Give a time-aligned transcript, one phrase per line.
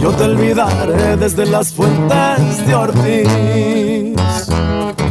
[0.00, 3.26] Yo te olvidaré desde las fuentes de Ortiz.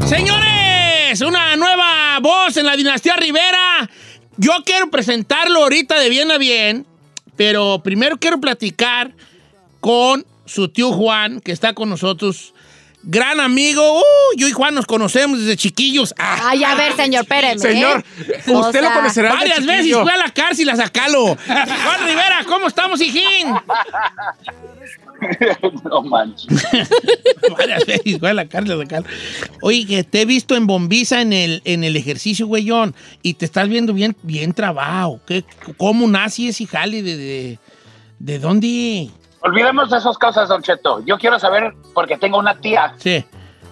[0.07, 3.89] Señores, una nueva voz en la dinastía Rivera.
[4.37, 6.85] Yo quiero presentarlo ahorita de bien a bien,
[7.35, 9.13] pero primero quiero platicar
[9.79, 12.53] con su tío Juan, que está con nosotros.
[13.09, 13.99] Gran amigo.
[13.99, 14.03] Uh,
[14.35, 16.13] yo y Juan nos conocemos desde chiquillos.
[16.19, 17.57] Ah, Ay, a ver, señor, espéreme.
[17.57, 18.33] Señor, ¿eh?
[18.35, 21.37] usted O lo sea, conocerá de varias veces fue a la cárcel a sacarlo.
[21.37, 23.47] Juan Rivera, ¿cómo estamos, hijín?
[25.89, 26.47] no manches.
[27.57, 29.07] Varias veces fue a la cárcel a sacarlo.
[29.61, 32.93] Oye, que te he visto en Bombiza en el, en el ejercicio, güeyón,
[33.23, 35.21] y te estás viendo bien, bien trabajo.
[35.25, 35.45] ¿Qué,
[35.77, 37.59] ¿Cómo nace ese jale de, de,
[38.19, 39.09] de dónde?
[39.47, 41.01] Olvidemos de esas cosas, Don Cheto.
[41.05, 43.23] Yo quiero saber, porque tengo una tía Sí.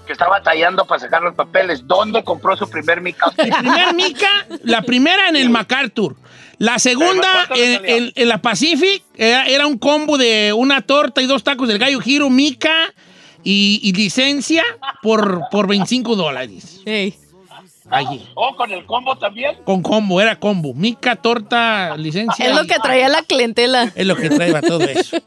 [0.08, 3.26] que está batallando para sacar los papeles, ¿dónde compró su primer mica?
[3.38, 4.30] La primera mica,
[4.64, 6.16] la primera en el MacArthur.
[6.58, 7.98] La segunda ¿cuánto le en, salía?
[7.98, 11.78] en- en la Pacific era, era un combo de una torta y dos tacos del
[11.80, 12.94] gallo giro, mica
[13.44, 14.64] y, y licencia
[15.04, 16.82] por, por 25 dólares.
[16.86, 17.18] Ey.
[17.92, 18.28] Allí.
[18.34, 19.58] ¿O con el combo también?
[19.66, 20.74] Con combo, era combo.
[20.74, 22.48] Mica, torta, licencia.
[22.48, 23.92] Es lo que traía la clientela.
[23.94, 25.18] Es lo que trae todo eso.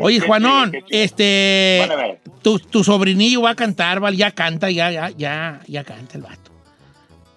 [0.00, 2.18] Oye, Juanón, este.
[2.42, 4.16] Tu, tu sobrinillo va a cantar, ¿vale?
[4.16, 6.50] Ya canta, ya, ya, ya, ya canta el vato.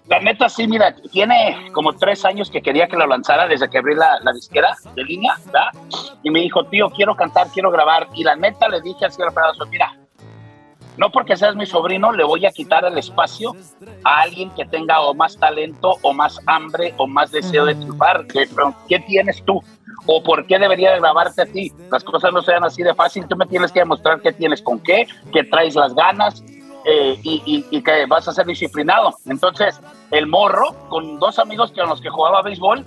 [0.08, 3.76] La neta, sí, mira, tiene como tres años que quería que lo lanzara desde que
[3.78, 5.68] abrí la, la disquera de línea, ¿verdad?
[6.22, 8.08] Y me dijo, tío, quiero cantar, quiero grabar.
[8.14, 9.94] Y la neta le dije así al pedazo, mira,
[10.98, 13.54] no porque seas mi sobrino le voy a quitar el espacio
[14.02, 18.26] a alguien que tenga o más talento o más hambre o más deseo de triunfar.
[18.26, 18.48] ¿Qué,
[18.88, 19.62] ¿Qué tienes tú?
[20.06, 21.72] ¿O por qué debería de grabarte a ti?
[21.90, 23.26] Las cosas no sean así de fácil.
[23.28, 26.42] Tú me tienes que demostrar qué tienes con qué, que traes las ganas
[26.84, 29.14] eh, y, que vas a ser disciplinado.
[29.26, 32.84] Entonces, el morro, con dos amigos con los que jugaba béisbol,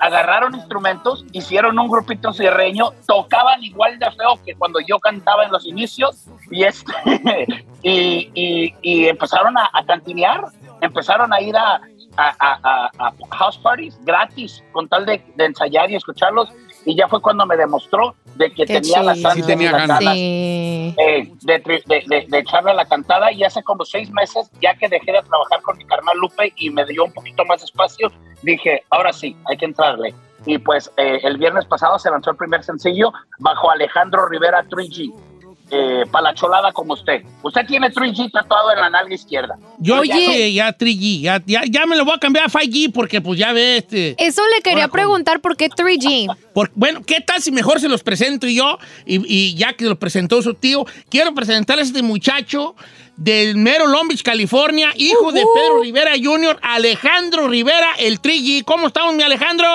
[0.00, 5.52] agarraron instrumentos, hicieron un grupito cierreño, tocaban igual de feo que cuando yo cantaba en
[5.52, 6.92] los inicios y, este,
[7.82, 10.44] y, empezaron a cantinear,
[10.80, 11.80] empezaron a ir a,
[12.16, 12.60] a- a-
[12.98, 16.48] a- a house parties gratis con tal de, de ensayar y escucharlos
[16.84, 19.98] y ya fue cuando me demostró de que Qué tenía las Sí tenía las ganas.
[20.00, 20.94] ganas Sí.
[20.98, 24.74] eh, de, de- de- de echarle a la cantada y hace como seis meses, ya
[24.76, 28.10] que dejé de trabajar con mi carnal Lupe y me dio un poquito más espacio,
[28.42, 30.14] dije, ahora sí, hay que entrarle.
[30.46, 35.12] Y pues eh, el viernes pasado se lanzó el primer sencillo bajo Alejandro Rivera 3G,
[35.70, 37.22] eh, para la cholada como usted.
[37.42, 39.56] Usted tiene 3G tatuado en la nalga izquierda.
[39.78, 40.50] Yo Oye.
[40.52, 43.38] ya, ya 3G, ya, ya, ya me lo voy a cambiar a 5G porque pues
[43.38, 46.36] ya ves, este, Eso le quería preguntar por qué 3G.
[46.54, 48.78] por- bueno, ¿qué tal si mejor se los presento yo?
[49.06, 52.74] Y, y ya que lo presentó su tío, quiero presentarles a este muchacho
[53.16, 55.44] del mero Long Beach, California, hijo de.
[55.54, 58.64] Pedro Rivera Jr., Alejandro Rivera, el 3G.
[58.64, 59.66] ¿Cómo estamos, mi Alejandro?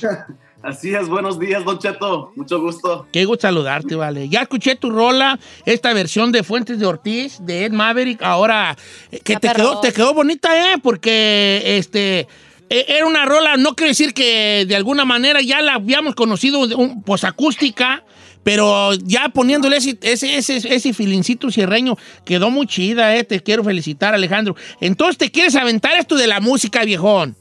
[0.62, 2.32] Así es, buenos días, Don Cheto.
[2.36, 3.06] Mucho gusto.
[3.12, 4.28] Qué gusto saludarte, vale.
[4.28, 8.22] Ya escuché tu rola, esta versión de Fuentes de Ortiz, de Ed Maverick.
[8.22, 8.76] Ahora,
[9.10, 10.76] eh, que te quedó, te quedó bonita, ¿eh?
[10.82, 12.28] Porque, este,
[12.68, 16.66] eh, era una rola, no quiero decir que de alguna manera ya la habíamos conocido,
[16.66, 18.04] de un, pues acústica,
[18.42, 23.24] pero ya poniéndole ese, ese, ese, ese filincito cierreño, quedó muy chida, ¿eh?
[23.24, 24.56] Te quiero felicitar, Alejandro.
[24.82, 27.34] Entonces, ¿te quieres aventar esto de la música, viejón?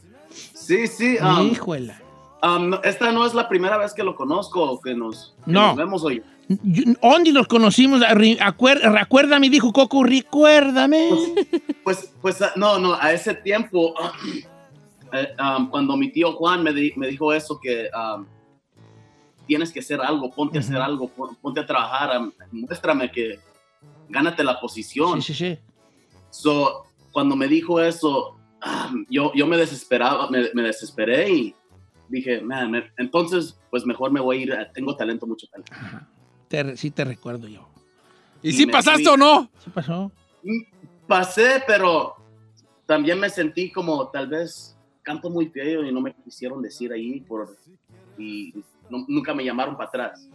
[0.53, 1.17] Sí, sí.
[1.21, 2.08] um, Híjole.
[2.43, 5.67] Um, esta no es la primera vez que lo conozco, que nos, que No.
[5.67, 6.21] nos vemos hoy.
[6.47, 8.01] ¿Dónde nos conocimos?
[8.01, 11.09] Acuer- Recuérdame, dijo Coco, recuérdame.
[11.83, 13.93] Pues, pues, ah, no, no, a ese tiempo,
[15.39, 18.25] um, cuando mi tío Juan me, di- me dijo eso, que um,
[19.47, 22.19] tienes que hacer algo, ponte a hacer algo, pon- ponte a trabajar,
[22.51, 23.39] muéstrame que
[24.07, 25.21] gánate la posición.
[25.21, 25.59] Sí, sí, sí.
[26.31, 28.37] So, cuando me dijo eso,
[29.09, 31.55] yo, yo me desesperaba, me, me desesperé y
[32.09, 35.71] dije, man, entonces, pues mejor me voy a ir, a- tengo talento, mucho talento.
[35.75, 36.07] Ajá.
[36.47, 37.67] Te re- sí te recuerdo yo.
[38.41, 39.13] ¿Y Y si pasaste fui.
[39.13, 39.49] o no?
[39.63, 40.11] ¿Qué pasó?
[40.43, 40.61] Mm,
[41.07, 42.15] Pasé, pero
[42.85, 47.19] también me sentí como tal vez canto muy feo y no me quisieron decir ahí
[47.21, 47.57] por,
[48.17, 48.53] y
[48.89, 50.27] no- nunca me llamaron para atrás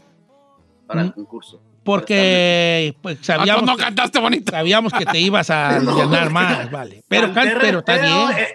[0.87, 1.13] para el Mm.
[1.13, 1.61] concurso.
[1.85, 4.51] Porque pues, Ah, sabíamos, tú no que, cantaste bonito.
[4.51, 7.05] sabíamos que te ibas a No, ganar más, vale.
[7.09, 8.39] Pero, can- pero bien.
[8.39, 8.49] eh.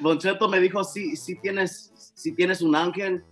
[0.00, 3.22] Don Cheto me dijo, sí, sí tienes, sí tienes un ángel,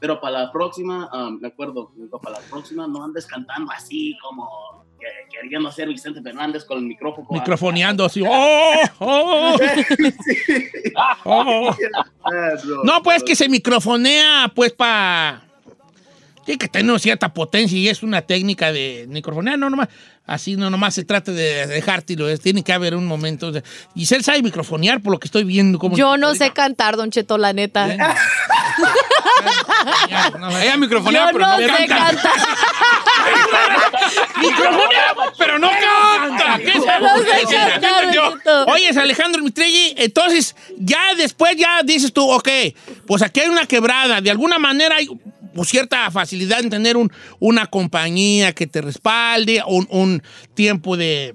[0.00, 1.92] pero para la próxima, ah, me acuerdo,
[2.22, 6.84] para la próxima no andes cantando así como que- queriendo ser Vicente Fernández con el
[6.84, 7.28] micrófono.
[7.30, 8.22] Microfoneando así.
[8.26, 8.74] ¡Oh!
[8.98, 9.56] ¡Oh!
[11.24, 11.70] oh.
[12.24, 12.54] Ah,
[12.84, 15.42] No, pues que se microfonea, pues, para...
[16.44, 19.88] Tiene que tener cierta potencia y es una técnica de microfonear, no nomás,
[20.26, 23.50] así no nomás se trata de dejártelo, es- tiene que haber un momento.
[23.52, 23.62] de-
[23.94, 25.78] Giselle sabe microfonear por lo que estoy viendo.
[25.78, 27.86] Como Yo no sé cantar, Don Cheto, la neta.
[30.62, 32.32] Ella microfonea, Yo pero no no, sé canta.
[34.40, 36.58] Microfonea, Pero no canta.
[36.58, 38.22] ¿Qué Yo no sé se- cantar, entendió.
[38.30, 38.64] Don Cheto.
[38.66, 42.48] Oyes, Alejandro Mitrelli, entonces ya después ya dices tú, ok,
[43.06, 44.20] pues aquí hay una quebrada.
[44.20, 45.08] De alguna manera hay
[45.54, 47.10] pues, cierta facilidad en tener un-
[47.40, 50.22] una compañía que te respalde, un, un
[50.54, 51.34] tiempo de,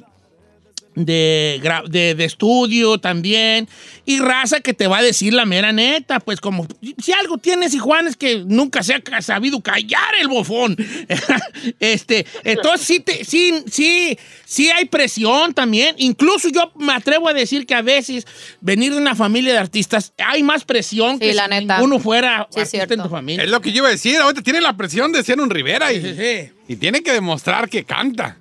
[0.96, 3.68] de, de- de estudio también,
[4.06, 6.68] y raza que te va a decir la mera neta, pues como
[7.02, 10.76] si algo tienes, y Juan, es que nunca se ha sabido callar el bofón.
[11.80, 17.34] este, entonces sí, te- sí, sí, sí hay presión también, incluso yo me atrevo a
[17.34, 18.26] decir que a veces
[18.62, 21.76] venir de una familia de artistas hay más presión Sí, que la si neta.
[21.78, 23.44] ninguno fuera Sí, es artista en tu familia.
[23.44, 24.18] Es lo que yo iba a decir.
[24.18, 26.52] Ahorita tiene la presión de ser un Rivera y, Sí, sí, sí.
[26.68, 28.38] y tiene que demostrar que canta.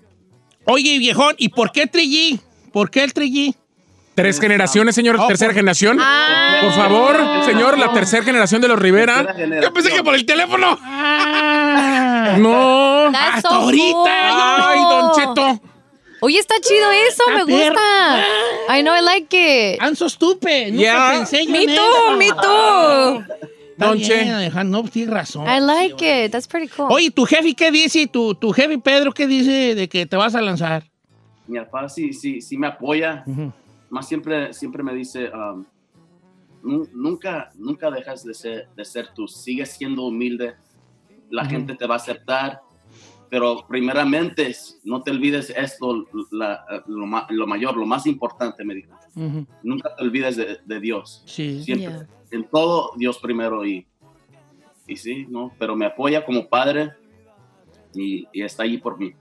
[0.68, 2.38] Oye, viejón, ¿y por qué Trillí?
[2.72, 3.54] ¿Por qué el Trillí?
[4.14, 5.98] Tres generaciones, señor, Oh, tercera por- generación.
[6.00, 6.58] Ah.
[6.60, 9.34] Por favor, señor, la tercera generación de los Rivera.
[9.62, 10.76] Yo pensé que por el teléfono.
[10.82, 12.34] Ah.
[12.38, 13.06] No.
[13.16, 13.84] Hasta so ahorita.
[13.94, 14.08] cool.
[14.10, 15.60] Ay, Don Cheto.
[16.20, 18.24] Oye, está chido eso, me gusta.
[18.76, 19.80] I know, I like it.
[19.80, 20.72] I'm so stupid.
[20.72, 21.10] Nunca Yeah.
[21.12, 22.16] pensé yo Me en too, eso.
[22.16, 23.24] me too.
[23.78, 24.28] Está bien.
[24.30, 25.46] Alejandro, no, tienes razón.
[25.46, 26.32] I like it.
[26.32, 26.86] That's pretty cool.
[26.90, 28.06] Oye, ¿tu jefe qué dice?
[28.06, 30.84] ¿Tu, tu jefe Pedro qué dice de que te vas a lanzar?
[31.46, 33.22] Mi papá sí, sí, sí me apoya.
[33.26, 33.52] Ujú.
[33.90, 35.64] Más siempre, siempre me dice, um,
[36.62, 39.26] "Nu- nunca, nunca dejas de ser, de ser tú.
[39.28, 40.54] Sigues siendo humilde.
[41.30, 41.50] La Ujú.
[41.52, 42.60] gente te va a aceptar.
[43.30, 48.74] Pero primeramente, no te olvides esto, la- lo, ma- lo mayor, lo más importante, me
[48.74, 48.92] dijo.
[49.14, 49.46] Ujú.
[49.62, 51.22] Nunca te olvides de, de Dios.
[51.26, 51.62] Sí.
[51.62, 51.88] Siempre.
[51.88, 52.08] Yeah.
[52.30, 53.64] En todo, Dios primero.
[53.66, 53.86] Y,
[54.86, 55.52] y sí, ¿no?
[55.58, 56.90] Pero me apoya como padre
[57.94, 59.12] y, y está ahí por mí.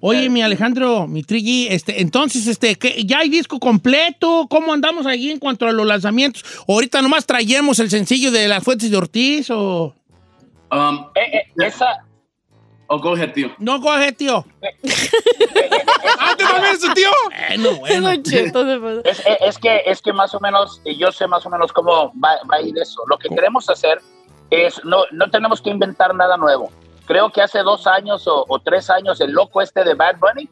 [0.00, 4.46] Oye, mi Alejandro, mi Triggy, este, entonces, este, ¿qué- ¿ya hay disco completo?
[4.50, 6.44] ¿Cómo andamos ahí en cuanto a los lanzamientos?
[6.68, 9.94] ¿Ahorita nomás traemos el sencillo de Las Fuentes de Ortiz o...?
[10.70, 12.04] Um, Eh, eh, esa,
[12.88, 13.50] go ahead, tío.
[13.58, 14.44] No, coge, tío.
[16.18, 17.08] ¡Ah, tú también, su tío!
[17.48, 18.22] Bueno, bueno.
[18.22, 19.00] Cheto se pasó.
[19.04, 21.72] Es, es- es que, es que más o menos, eh, yo sé más o menos
[21.72, 23.02] cómo va, va a ir eso.
[23.08, 24.00] Lo que queremos hacer
[24.50, 26.70] es, no, no tenemos que inventar nada nuevo.
[27.06, 30.48] Creo que hace dos años o, o tres años el loco este de Bad Bunny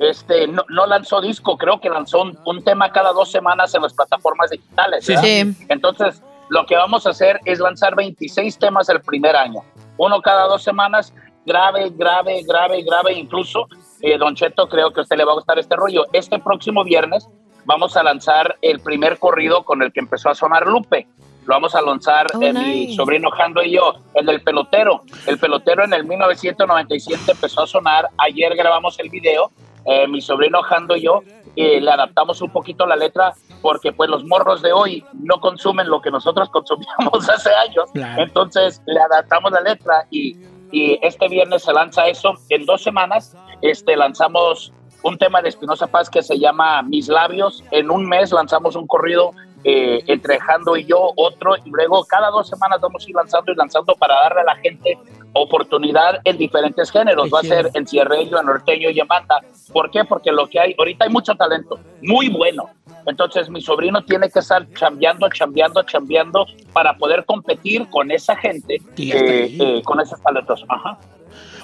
[0.00, 3.82] este, no, no lanzó disco, creo que lanzó un, un tema cada dos semanas en
[3.82, 5.04] las plataformas digitales.
[5.04, 5.16] Sí.
[5.18, 5.54] Sí.
[5.68, 9.60] Entonces, lo que vamos a hacer es lanzar 26 temas el primer año.
[9.96, 11.12] Uno cada dos semanas,
[11.46, 13.12] grave, grave, grave, grave.
[13.14, 13.68] Incluso,
[14.00, 16.04] eh, Don Cheto, creo que a usted le va a gustar este rollo.
[16.12, 17.28] Este próximo viernes
[17.64, 21.06] vamos a lanzar el primer corrido con el que empezó a sonar Lupe.
[21.46, 25.02] Lo vamos a lanzar Oh, en mi sobrino Jando y yo, en el pelotero.
[25.26, 28.08] El pelotero en el 1997 empezó a sonar.
[28.18, 29.50] Ayer grabamos el video,
[29.86, 31.22] eh, mi sobrino Jando y yo,
[31.56, 33.32] eh, le adaptamos un poquito la letra
[33.62, 37.90] porque pues los morros de hoy no consumen lo que nosotros consumíamos hace años.
[37.92, 38.22] Claro.
[38.22, 40.36] Entonces le adaptamos la letra y,
[40.72, 42.34] y este viernes se lanza eso.
[42.48, 44.72] En dos semanas este, lanzamos
[45.02, 47.64] un tema de Espinosa Paz que se llama Mis Labios.
[47.70, 49.32] En un mes lanzamos un corrido
[49.64, 53.52] eh, entre Jando y yo, otro, y luego cada dos semanas vamos a ir lanzando
[53.52, 54.98] y lanzando para darle a la gente
[55.32, 57.30] oportunidad en diferentes géneros.
[57.32, 59.40] Va a ser en cierreño, en norteño y en banda.
[59.72, 60.04] ¿Por qué?
[60.04, 62.70] Porque lo que hay, ahorita hay mucho talento, muy bueno.
[63.06, 68.76] Entonces mi sobrino tiene que estar chambeando, chambeando, chambeando para poder competir con esa gente,
[68.96, 70.64] eh, eh, con esos talentos.
[70.68, 70.98] Ajá.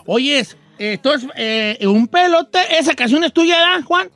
[0.06, 0.40] Oye,
[0.78, 4.10] eh, entonces, eh, un pelote, ¿esa canción es tuya, ¿verdad, Juan?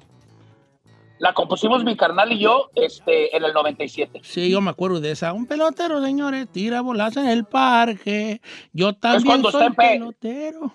[1.19, 4.21] La compusimos mi carnal y yo este, en el 97.
[4.23, 5.33] Sí, yo me acuerdo de esa.
[5.33, 8.41] Un pelotero, señores, tira bolas en el parque.
[8.73, 10.73] Yo también cuando soy pelotero.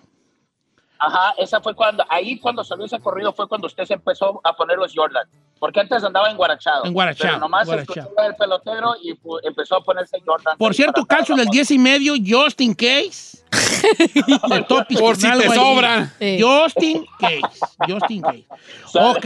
[1.05, 4.55] Ajá, esa fue cuando, ahí cuando salió ese corrido fue cuando usted se empezó a
[4.55, 5.27] poner los Jordan.
[5.59, 6.85] Porque antes andaba en Guarachado.
[6.85, 7.99] En Guarachado, Pero nomás Guarachado.
[8.07, 9.13] escuchó el pelotero y
[9.45, 10.57] empezó a ponerse Jordan.
[10.57, 13.43] Por cierto, toda del la 10 y medio, just in case.
[14.49, 16.11] De topis Por si te sobran.
[16.19, 16.39] Sí.
[16.41, 17.41] Just in case.
[17.87, 18.45] Just in case.
[18.95, 19.25] Ok.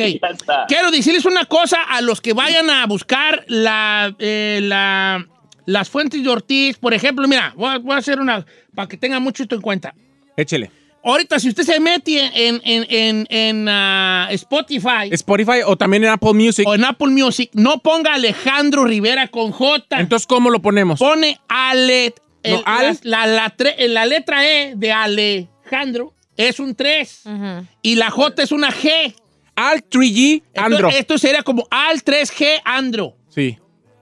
[0.68, 5.26] Quiero decirles una cosa a los que vayan a buscar la, eh, la-
[5.66, 6.78] las fuentes de Ortiz.
[6.78, 9.62] Por ejemplo, mira, voy a, voy a hacer una para que tengan mucho esto en
[9.62, 9.94] cuenta.
[10.36, 10.72] Échele.
[11.12, 16.10] Ahorita, si usted se mete en, en, en, en, ah, Spotify Spotify o también en
[16.10, 16.68] Apple Music.
[16.68, 20.00] o en Apple Music, no ponga Alejandro Rivera con J.
[20.00, 21.00] Entonces, ¿cómo lo ponemos?
[21.00, 22.14] Pone Ale.
[22.44, 23.00] el- No, Al.
[23.04, 27.66] La, la, la tre- la letra E de Alejandro es un 3 Ujú.
[27.82, 29.14] y la J es una G.
[29.56, 30.88] Al 3G Andro.
[30.90, 33.58] Esto, esto sería como Al 3G Andro Sí.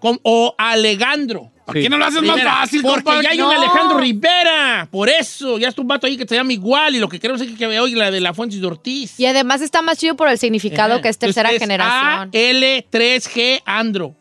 [0.06, 1.52] Com- o Alegandro.
[1.66, 3.24] ¿Por qué no lo haces más fácil, Porque compadre?
[3.24, 3.52] ya hay un No.
[3.60, 4.88] Alejandro Rivera.
[4.92, 6.94] Por eso, ya está un vato ahí que se llama igual.
[6.96, 9.20] Y lo que queremos es que vea hoy la de la Fuentes de Ortiz.
[9.20, 11.02] Y además está más chido por el significado Ajá.
[11.02, 12.30] que es tercera Entonces, generación.
[12.32, 14.16] AL3G Andro.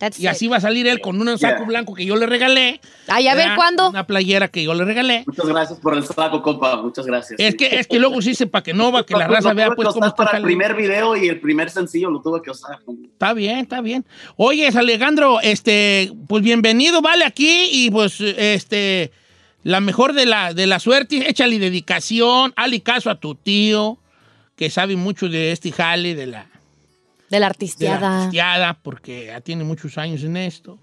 [0.00, 1.66] That's y así va a salir él con un saco Yeah.
[1.66, 2.80] blanco que yo le regalé.
[3.06, 3.50] Ay, a ver.
[3.54, 3.90] ¿cuándo?
[3.90, 5.24] Una playera que yo le regalé.
[5.26, 6.80] Muchas gracias por el saco, compa.
[6.80, 7.38] Muchas gracias.
[7.38, 9.56] Es que, es que luego sí se para que no va, que la raza lo
[9.56, 12.78] vea pues cómo para el primer video y el primer sencillo lo tuve que usar.
[13.12, 14.06] Está bien, está bien.
[14.36, 19.12] Oye, Alejandro, este, pues bienvenido, vale, aquí y pues, este,
[19.62, 23.98] la mejor de la, de la suerte, échale dedicación, hale caso a tu tío,
[24.56, 26.49] que sabe mucho de este jale, de la,
[27.30, 28.18] De la de la artisteada.
[28.24, 30.78] artisteada, porque ya tiene muchos años en esto.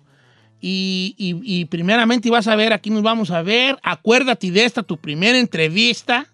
[0.60, 4.82] Y, y- y primeramente vas a ver, aquí nos vamos a ver, acuérdate de esta,
[4.82, 6.26] tu primera entrevista,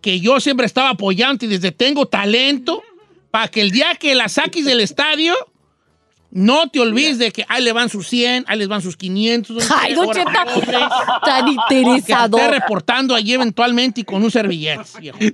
[0.00, 2.82] que yo siempre estaba apoyando y desde tengo talento,
[3.32, 5.34] para que el día que la saques del estadio,
[6.30, 9.70] no te olvides de que ahí le van sus 100, ahí les van sus 500.
[9.74, 10.78] Ay, Don Cheto, pobre,
[11.24, 12.36] tan interesado.
[12.38, 14.82] esté reportando allí eventualmente y con un servillete.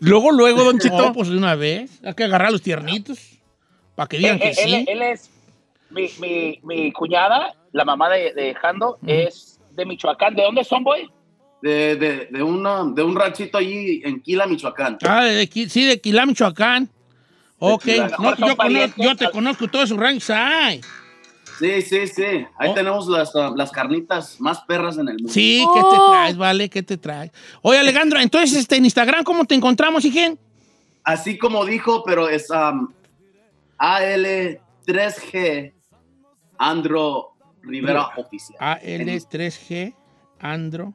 [0.01, 0.97] Luego, luego, Don Chito.
[0.97, 1.91] No, pues de una vez.
[2.05, 3.19] Hay que agarrar los tiernitos
[3.95, 4.85] para que digan Él, que él- sí.
[4.89, 5.31] él es
[5.91, 10.35] mi, mi, mi cuñada, la mamá de, de Jando, es de Michoacán.
[10.35, 11.11] ¿De dónde son, boy?
[11.61, 14.99] De, de, de, una, de un ranchito allí en Quila, Michoacán.
[15.07, 16.89] Ah, de sí, de Quilá, Michoacán.
[17.59, 17.85] Ok.
[17.87, 20.31] No, yo, conozco- yo te conozco todos sus ranchos.
[20.31, 20.81] Ay.
[21.61, 22.25] Sí, sí, sí.
[22.59, 22.75] Ahí Oh.
[22.75, 25.29] tenemos las, uh, las carnitas más perras en el mundo.
[25.33, 26.11] Sí, ¿qué te Oh.
[26.11, 26.69] traes, vale?
[26.69, 27.31] ¿Qué te traes?
[27.61, 30.37] Oye, Alejandro, entonces este, en Instagram, ¿cómo te encontramos, hijen?
[31.05, 32.89] Así como dijo, pero es um,
[33.79, 35.73] AL3G
[36.59, 38.59] Andro Rivera Oficial.
[38.61, 39.95] AL3G
[40.41, 40.95] Andro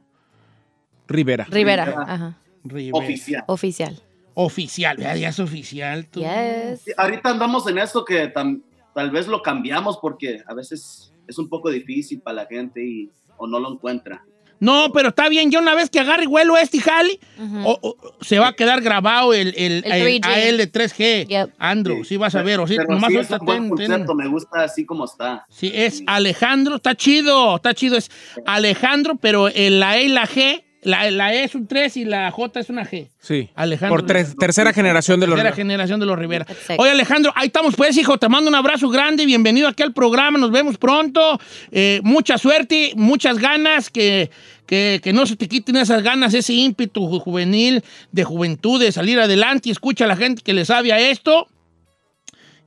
[1.08, 1.46] Rivera.
[1.50, 1.86] Rivera.
[1.86, 2.02] Rivera.
[2.04, 2.38] Ajá.
[2.64, 2.98] Rivera.
[2.98, 3.44] Oficial.
[3.48, 4.02] Oficial.
[4.40, 6.06] Oficial, ya, ya es oficial.
[6.08, 6.20] tú.
[6.20, 6.82] Yes.
[6.82, 8.62] Sí, ahorita andamos en eso que tam-
[8.94, 13.10] tal vez lo cambiamos porque a veces es un poco difícil para la gente y,
[13.38, 14.24] o no lo encuentra.
[14.60, 17.60] No, pero está bien, yo una vez que agarre vuelo este jali, Ujú.
[17.70, 20.24] o- o- se va a quedar grabado el, el, El el 3G.
[20.24, 21.28] AL3G.
[21.28, 21.50] Yep.
[21.60, 22.60] Andro, sí, vas a ver.
[22.60, 25.06] O sí, Pero nomás sí es un buen ten- ten- concepto, me gusta así como
[25.06, 25.46] está.
[25.50, 27.98] Sí, es Alejandro, está chido, está chido.
[27.98, 28.10] Es
[28.46, 32.06] Alejandro, pero el- la E y la G, la, la E es un 3 y
[32.06, 33.10] la J es una G.
[33.20, 33.50] Sí.
[33.56, 33.98] Alejandro.
[33.98, 35.56] Por tres- tercera generación de los Tercera Rivera.
[35.70, 36.46] generación de los Rivera.
[36.50, 36.82] Exacto.
[36.82, 38.18] Oye, Alejandro, ahí estamos pues, hijo.
[38.18, 39.26] Te mando un abrazo grande.
[39.26, 40.38] Bienvenido aquí al programa.
[40.38, 41.40] Nos vemos pronto.
[41.72, 43.90] Eh, mucha suerte, muchas ganas.
[43.90, 44.30] Que,
[44.66, 48.92] que, que no se te quiten esas ganas, ese ímpetu ju- juvenil, de juventud, de
[48.92, 49.70] salir adelante.
[49.70, 51.48] Y escucha a la gente que le sabe a esto.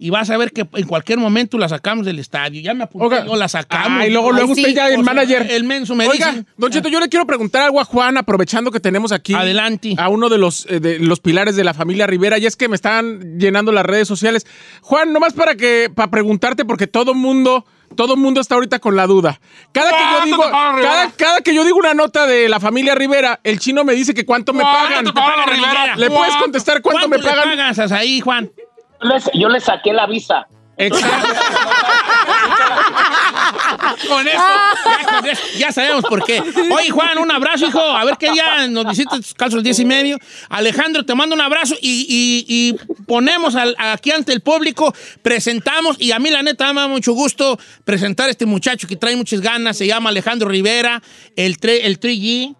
[0.03, 2.63] Y vas a ver que en cualquier momento la sacamos del estadio.
[2.63, 3.27] Ya me apunté, Oiga.
[3.27, 4.01] yo la sacamos.
[4.01, 4.63] Ah, y luego, Ay, luego sí.
[4.63, 5.47] usted ya el O sea, manager.
[5.51, 6.47] El menso me Oiga, dice.
[6.57, 9.35] Don Cheto, yo le quiero preguntar algo a Juan, aprovechando que tenemos aquí.
[9.35, 9.95] Adelante.
[9.99, 12.67] A uno de los, eh, de los pilares de la familia Rivera, y es que
[12.69, 14.47] me están llenando las redes sociales.
[14.81, 19.07] Juan, nomás para que, para preguntarte, porque todo mundo, todo mundo está ahorita con la
[19.07, 19.39] duda.
[19.73, 20.93] Cada que yo ¿Cuánto digo, te pagan, Rivera?
[20.95, 24.15] cada, cada que yo digo una nota de la familia Rivera, el chino me dice
[24.15, 25.05] que cuánto me ¿Cuánto pagan.
[25.05, 25.97] te pagan, Rivera?
[25.97, 26.39] ¿Le puedes ¿Cuánto?
[26.45, 27.59] contestar cuánto, me le pagan?
[27.59, 28.51] pagas ahí, Juan?
[29.03, 30.47] Yo les- Yo le saqué la visa.
[30.77, 31.27] Exacto.
[34.09, 36.43] Con eso, ya, con eso, ya sabemos por qué.
[36.73, 37.81] Oye, Juan, un abrazo, hijo.
[37.81, 40.19] A ver qué día nos visitas, calzo el 10 y medio.
[40.49, 45.97] Alejandro, te mando un abrazo y, y- y ponemos al- aquí ante el público, presentamos,
[46.01, 49.17] y a mí la neta me da mucho gusto presentar a este muchacho que trae
[49.17, 49.77] muchas ganas.
[49.77, 51.03] Se llama Alejandro Rivera,
[51.37, 52.57] el, tre- el 3G.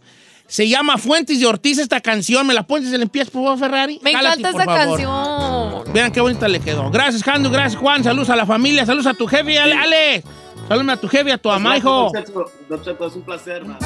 [0.47, 2.45] Se llama Fuentes de Ortiz esta canción.
[2.45, 4.01] ¿Me la pones en el pie, por favor, Ferrari?
[4.03, 4.99] Me Jálate, encanta esa favor.
[5.01, 5.40] canción.
[5.93, 6.91] Vean qué bonita le quedó.
[6.91, 7.51] Gracias, Jando.
[7.51, 8.05] Gracias, Juan.
[8.05, 8.87] Saludos a la familia.
[8.87, 9.75] Saludos a tu jefe, Ale.
[9.75, 10.25] Ale.
[10.69, 12.11] Saludos a tu jefe y a tu mamá, hijo.
[12.13, 13.65] Don Cheto, Don Cheto, es un placer.
[13.65, 13.79] man.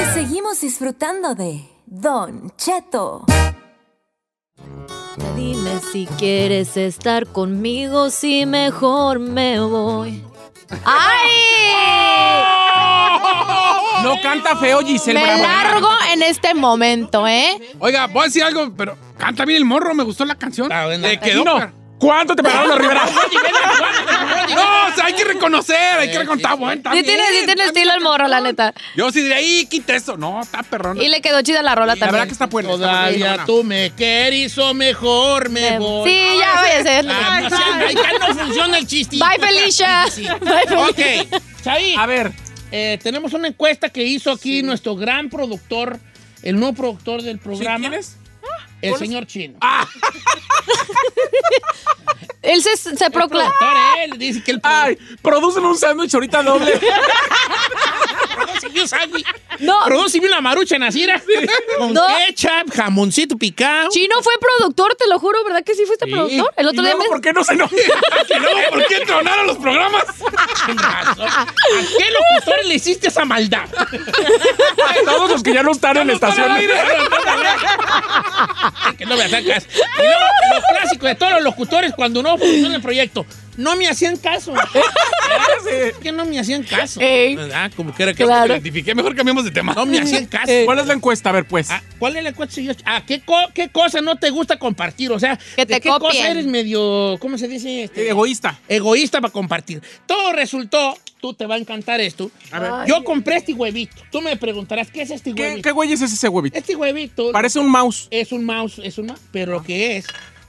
[0.00, 3.26] Y seguimos disfrutando de Don Cheto.
[5.36, 10.24] Dime si quieres estar conmigo, si mejor me voy.
[10.82, 11.30] ¡Ay!
[14.02, 15.42] No canta feo Giselle Me Bravo.
[15.42, 17.60] largo en este momento, ¿eh?
[17.80, 20.72] Oiga, voy a decir algo, pero canta bien el morro, me gustó la canción.
[20.72, 20.86] Ah.
[20.86, 21.44] Le quedó.
[22.04, 23.02] ¿Cuánto te pagaron los Rivera?
[24.54, 26.44] No, o sea, hay que reconocer, hay que reconocer.
[26.44, 28.74] Está bueno, está Sí tiene, sí tiene estilo el morro, la neta.
[28.94, 30.16] Yo sí diría, ahí quita eso.
[30.16, 31.00] No, está perrón.
[31.00, 32.12] Y le quedó chida la rola La también.
[32.12, 32.68] verdad que está buena.
[32.68, 36.10] Todavía tú me quieres o mejor me voy.
[36.10, 37.06] Sí, ya ser.
[37.08, 37.48] Ah,
[37.88, 39.16] sí, ya no funciona el chiste.
[39.16, 40.06] Bye, Felicia.
[40.10, 40.22] Sí.
[40.40, 41.28] Bye, Felicia.
[41.30, 42.32] Ok, Chavi, A ver,
[42.70, 45.98] eh, tenemos una encuesta que hizo aquí nuestro gran productor,
[46.42, 47.94] el nuevo productor del ¿sí, programa, ¿quién
[48.88, 49.58] el señor Chino.
[52.42, 53.50] Él se, se proclama.
[53.58, 56.78] Productor, él dice que él Ay, producen un sándwich ahorita doble.
[58.34, 59.26] produce sándwich.
[59.60, 59.78] No.
[60.24, 61.22] Una marucha nacira.
[61.78, 62.02] Con No.
[62.26, 63.88] ketchup, jamoncito picado.
[63.90, 66.52] Chino fue productor, te lo juro, ¿verdad que sí fuiste productor?
[66.56, 67.08] El ¿Y otro día luego me...
[67.08, 67.74] por qué no se enoja?
[68.28, 70.04] ¿Y luego por qué tronaron los programas?
[70.08, 71.46] ¿A
[71.98, 73.68] qué locutores le hiciste esa maldad?
[75.04, 76.56] Todos los que ya no están en la estación.
[76.56, 76.66] Es
[78.96, 79.66] que no me sacas.
[79.74, 80.24] Y luego,
[80.54, 83.26] lo clásico de todos los locutores cuando no funciona el proyecto.
[83.56, 84.52] No me hacían caso.
[86.02, 87.00] Que no me hacían caso.
[87.00, 87.36] Ey.
[87.36, 87.72] ¿Verdad?
[87.76, 88.52] Como que era que Claro.
[88.54, 89.74] Identifiqué, mejor cambiamos de tema.
[89.74, 90.52] no me hacían caso.
[90.64, 91.30] ¿Cuál es la encuesta?
[91.30, 91.70] A ver, pues.
[91.70, 92.60] Ah, ¿Cuál es la encuesta?
[92.84, 95.12] Ah, ¿qué, co- ¿qué cosa no te gusta compartir?
[95.12, 97.84] O sea, Que ¿de te qué cosa eres medio, ¿cómo se dice?
[97.84, 98.58] Este, Egoísta.
[98.68, 99.82] egoísta para compartir.
[100.06, 102.30] Todo resultó, tú te va a encantar esto.
[102.86, 103.96] Yo compré este huevito.
[104.10, 105.62] Tú me preguntarás, ¿qué es este ¿Qué, huevito?
[105.62, 106.56] ¿Qué güey es ese huevito?
[106.58, 108.08] Este huevito Parece un mouse.
[108.10, 110.06] es un mouse, es una, pero lo que es,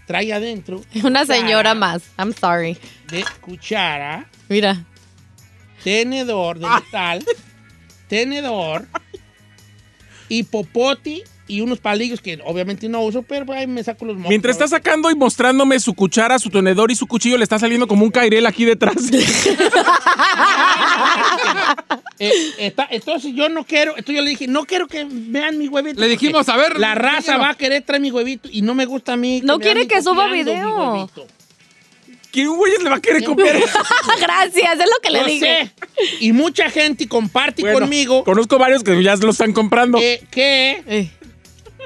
[0.07, 2.03] trae adentro Una señora más.
[2.17, 2.77] I'm sorry.
[3.10, 4.84] de cuchara, Mira.
[5.86, 7.24] Tenedor de metal,
[8.08, 8.88] tenedor
[10.27, 14.30] y popote y unos palillos que obviamente no uso, pero ahí me saco los mocos.
[14.30, 17.88] Mientras está sacando y mostrándome su cuchara, su tenedor y su cuchillo, le está saliendo
[17.88, 18.96] como un cairel aquí detrás.
[22.18, 25.68] Eh, está- entonces yo no quiero, entonces yo le dije, no quiero que vean mi
[25.68, 26.00] huevito.
[26.00, 28.86] Le dijimos, a ver, La raza va a querer traer mi huevito y no me
[28.86, 29.42] gusta a mí.
[29.44, 30.42] No quiere que suba mi
[32.36, 32.56] huevito.
[32.56, 33.80] ¿Quién güey le va a querer copiar eso?
[34.20, 35.39] Gracias, es lo que le dije.
[35.65, 35.72] sé.
[36.20, 39.98] Y mucha gente comparte Bueno, conmigo Conozco varios que ya lo están comprando.
[40.00, 41.10] que, que, Eh.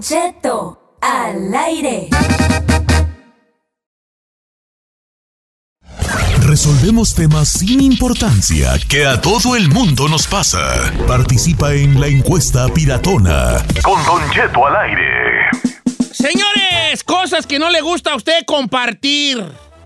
[0.03, 2.09] Cheto, al aire.
[6.45, 10.93] Resolvemos temas sin importancia que a todo el mundo nos pasa.
[11.07, 13.65] Participa en la encuesta piratona.
[13.83, 15.49] Con Don Cheto al aire.
[16.13, 19.43] Señores, cosas que no le gusta a usted compartir.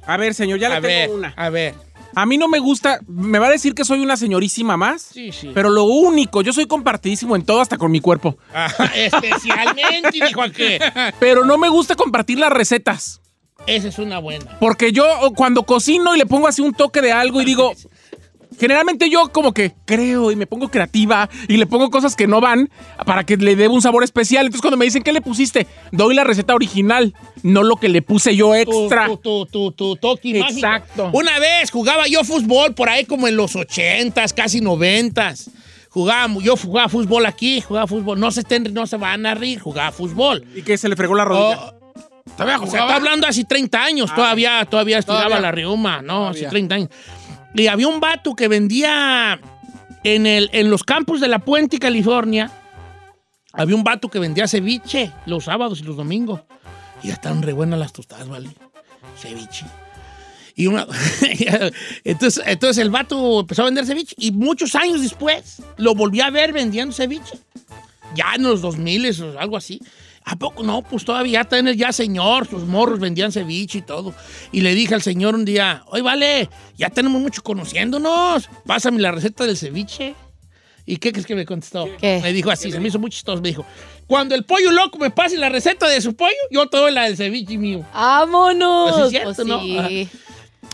[0.06, 1.34] A ver, señor, ya le A tengo ver, una.
[1.36, 1.74] a ver.
[2.16, 5.02] A mí no me gusta, me va a decir que soy una señorísima más.
[5.02, 5.50] Sí, sí.
[5.52, 8.38] Pero lo único, yo soy compartidísimo en todo, hasta con mi cuerpo.
[8.54, 10.80] Ajá, especialmente, dijo aquel.
[11.20, 13.20] Pero no me gusta compartir las recetas.
[13.66, 14.58] Esa es una buena.
[14.60, 15.04] Porque yo
[15.36, 17.74] cuando cocino y le pongo así un toque de algo y digo,
[18.58, 22.40] generalmente yo como que creo y me pongo creativa y le pongo cosas que no
[22.40, 22.70] van
[23.04, 24.46] para que le dé un sabor especial.
[24.46, 25.66] Entonces cuando me dicen, ¿qué le pusiste?
[25.92, 29.06] Doy la receta original, no lo que le puse yo extra.
[29.06, 30.58] Tu, tu, tu, tu toque mágico.
[30.58, 31.10] Exacto.
[31.12, 35.50] Una vez jugaba yo fútbol por ahí como en los ochentas, casi noventas.
[35.90, 38.20] Jugaba, yo jugaba fútbol aquí, jugaba fútbol.
[38.20, 40.44] No se, estén, no se van a rir, jugaba fútbol.
[40.54, 41.58] Y que se le fregó la rodilla.
[41.58, 41.72] Oh,
[42.36, 42.84] ¿Todavía O sea, jugaba?
[42.86, 45.40] está hablando hace 30 años, todavía, todavía estiraba Todavía.
[45.40, 46.28] la riuma, ¿no?
[46.28, 46.50] Hace Todavía.
[46.50, 46.88] 30 años.
[47.56, 49.40] Y había un vato que vendía
[50.04, 52.50] en, el, en los campos de La Puente, California,
[53.52, 56.42] había un vato que vendía ceviche los sábados y los domingos.
[57.02, 58.50] Y ya estaban re buenas las tostadas, ¿vale?
[59.18, 59.64] Ceviche.
[60.54, 60.86] Y una...
[62.04, 66.30] entonces, entonces el vato empezó a vender ceviche y muchos años después lo volví a
[66.30, 67.38] ver vendiendo ceviche.
[68.14, 69.80] Ya en los 2000 o algo así.
[70.28, 70.82] ¿A poco no?
[70.82, 74.12] Pues todavía tiene ya señor, sus morros vendían ceviche y todo.
[74.50, 79.12] Y le dije al señor un día, oye, vale, ya tenemos mucho conociéndonos, pásame la
[79.12, 80.16] receta del ceviche.
[80.84, 81.88] ¿Y qué crees que me contestó?
[82.00, 82.18] ¿Qué?
[82.22, 83.40] Me dijo así, se me hizo muy chistoso.
[83.40, 83.64] Me dijo,
[84.08, 87.04] cuando el pollo loco me pase la receta de su pollo, yo te doy la
[87.04, 87.84] del ceviche mío.
[87.94, 88.92] ¡Vámonos!
[88.92, 89.60] Pues es cierto, Pues ¿no?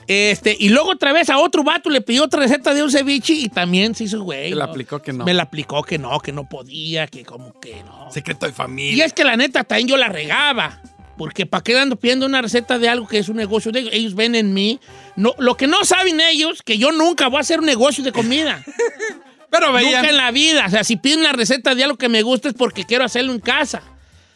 [0.06, 3.34] Este, y luego otra vez a otro vato le pidió otra receta de un ceviche
[3.34, 4.50] y también se hizo güey.
[4.50, 5.24] Se la aplicó que no.
[5.24, 8.10] Me la aplicó que no, que no podía, que como que no.
[8.10, 8.96] Secreto de familia.
[8.96, 10.80] Y es que la neta también yo la regaba.
[11.16, 13.92] Porque ¿para qué ando pidiendo una receta de algo que es un negocio de ellos?
[13.94, 14.80] Ellos ven en mí.
[15.14, 18.12] No, lo que no saben ellos, que yo nunca voy a hacer un negocio de
[18.12, 18.64] comida.
[19.50, 20.02] Pero veían.
[20.02, 20.64] Nunca en la vida.
[20.66, 23.32] O sea, si piden una receta de algo que me gusta es porque quiero hacerlo
[23.32, 23.82] en casa.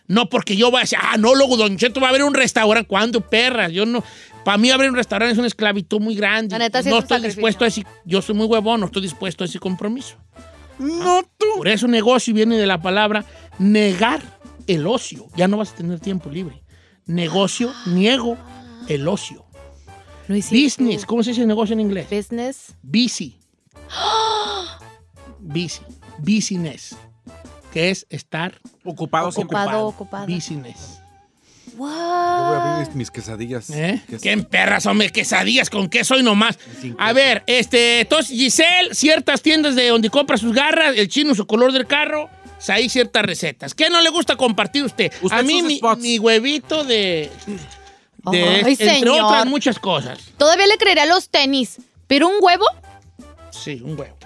[0.06, 2.34] No porque yo voy a decir, ah, no, luego Don Cheto va a abrir un
[2.34, 2.86] restaurante.
[2.86, 3.72] ¿Cuándo, perras?
[3.72, 4.04] Yo no.
[4.46, 6.52] Para mí abrir un restaurante es una esclavitud muy grande.
[6.52, 7.84] La neta, sí no es estoy dispuesto a ese.
[8.04, 10.18] Yo soy muy huevón, no estoy dispuesto a ese compromiso.
[10.78, 11.46] No tú.
[11.56, 13.24] Por eso negocio viene de la palabra
[13.58, 14.22] negar
[14.68, 15.26] el ocio.
[15.34, 16.62] Ya no vas a tener tiempo libre.
[17.06, 18.38] Negocio, niego
[18.86, 19.44] el ocio.
[20.28, 21.06] Business, tú.
[21.08, 22.06] ¿cómo se dice negocio en inglés?
[22.08, 22.76] Business.
[22.82, 23.40] Busy.
[25.40, 25.82] Busy.
[26.18, 26.96] Business.
[27.72, 29.30] Que es estar Ocupado.
[29.30, 30.26] Ocupado, ocupado.
[30.28, 31.00] Business.
[31.76, 33.70] Yo voy a abrir mis quesadillas.
[33.70, 34.02] ¿Eh?
[34.08, 34.22] Queso.
[34.22, 35.10] ¿Qué perras, hombre?
[35.10, 36.58] Quesadillas con queso y nomás.
[36.98, 41.46] A ver, este, entonces, Giselle, ciertas tiendas de donde compra sus garras, el chino, su
[41.46, 42.30] color del carro,
[42.68, 43.74] ahí ciertas recetas.
[43.74, 45.12] ¿Qué no le gusta compartir usted?
[45.22, 47.30] Usted a mí, mi, huevito de.
[48.30, 49.20] de Ay, entre señor.
[49.24, 50.18] otras muchas cosas.
[50.38, 51.78] Todavía le creería a los tenis.
[52.06, 52.64] ¿Pero un huevo?
[53.50, 54.16] Sí, un huevo.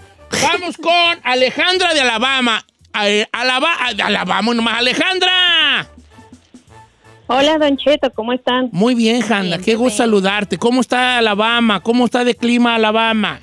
[0.43, 2.65] Vamos con Alejandra de Alabama.
[3.03, 4.79] Eh, Alaba- de Alabama, nomás.
[4.79, 5.89] Alejandra.
[7.33, 8.71] Hola, Don Cheto, ¿cómo están?
[8.73, 9.59] Muy bien, Hanna.
[9.59, 10.59] Qué gusto saludarte.
[10.59, 11.81] ¿Cómo está Alabama?
[11.81, 13.39] ¿Cómo está de clima Alabama?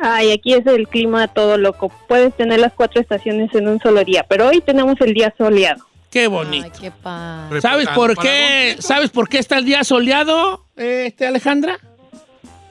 [0.00, 1.92] Ay, aquí es el clima todo loco.
[2.08, 5.84] Puedes tener las cuatro estaciones en un solo día, pero hoy tenemos el día soleado.
[6.10, 6.70] Qué bonito.
[6.72, 7.60] Ay, qué padre.
[7.60, 8.76] ¿Sabes por qué?
[8.78, 11.78] ¿Sabes por qué está el día soleado, este Alejandra?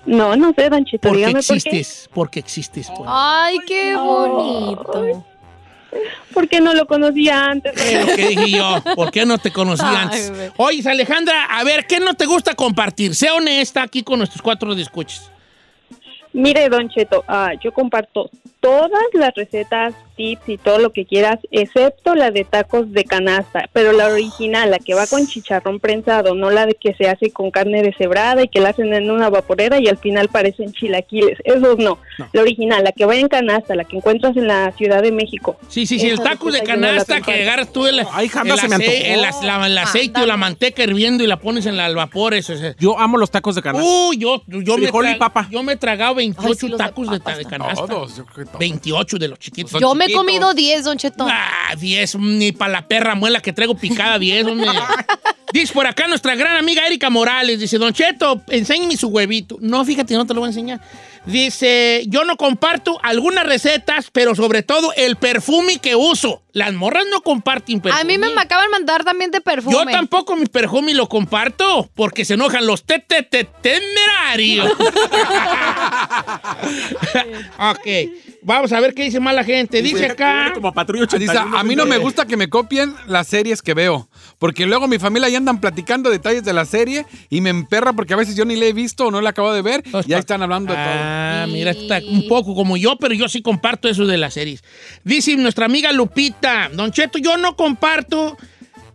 [0.08, 1.54] No, no sé, Don Cheto, Porque dígame por qué.
[1.56, 2.92] existes, porque existes.
[2.96, 3.08] pues.
[3.12, 5.24] Ay, qué bonito.
[6.34, 7.74] ¿Por qué no lo conocía antes?
[7.82, 8.82] Es lo que dije yo.
[8.95, 10.34] ¿Por qué no te conocí Ay, antes?
[10.58, 13.15] Oye, Alejandra, a ver, ¿qué no te gusta compartir?
[13.15, 15.32] Sea honesta aquí con nuestros cuatro discuches.
[16.34, 21.39] Mire, Don Cheto, ah, yo comparto todas las recetas, tips y todo lo que quieras,
[21.51, 26.36] excepto la de tacos de canasta, pero la original, la que va con chicharrón prensado,
[26.36, 29.30] no la de que se hace con carne deshebrada y que la hacen en una
[29.30, 31.38] vaporera y al final parecen chilaquiles.
[31.43, 31.97] Esos no.
[32.17, 32.30] No.
[32.34, 35.58] La original, la que va en canasta, la que encuentras en la Ciudad de México.
[35.67, 38.78] Sí, sí, sí, el taco de canasta que agarras tú el, Ay, jamás el se
[38.78, 41.95] me el la- el aceite o la manteca hirviendo y la pones en la- al
[41.95, 42.34] vapor.
[42.34, 42.75] Eso es.
[42.78, 43.86] Yo amo los tacos de canasta.
[43.88, 45.47] Uy, yo, yo, me papa.
[45.51, 47.49] yo me he tragado 28 Ay, sí, los de tacos de, de también.
[47.49, 47.86] canasta.
[47.88, 48.60] Todos, yo creo que todos.
[48.60, 49.82] 28 de los chiquitos.
[49.82, 51.26] Yo me he comido 10, Don Cheto.
[51.30, 54.70] Ah, 10, ni para la perra muela que traigo picada 10, hombre.
[55.54, 59.58] Dice por acá nuestra gran amiga Erika Morales, dice, Don Cheto, enséñame su huevito.
[59.62, 60.82] No, fíjate, no te lo voy a enseñar.
[61.26, 66.44] Dice, yo no comparto algunas recetas, pero sobre todo el perfume que uso.
[66.52, 68.02] Las morras no comparten perfume.
[68.02, 69.76] A mí me acaban de mandar también de perfume.
[69.76, 74.70] Yo tampoco mi perfume lo comparto, porque se enojan los te, te, te- temerarios.
[77.60, 77.88] ok,
[78.45, 79.81] vamos a ver qué dice más la gente.
[79.81, 80.51] Dice acá...
[80.53, 81.58] Como patrulla Dice, 81.
[81.58, 84.08] a mí no me gusta que me copien las series que veo,
[84.39, 88.13] porque luego mi familia ya andan platicando detalles de la serie y me emperra porque
[88.13, 90.19] a veces yo ni la he visto o no la acabo de ver y ahí
[90.19, 90.93] están hablando de todo.
[90.93, 94.63] Ah, mira, está un poco como yo, pero yo sí comparto eso de las series.
[95.03, 98.38] Dice nuestra amiga Lupita, Don Cheto, yo no comparto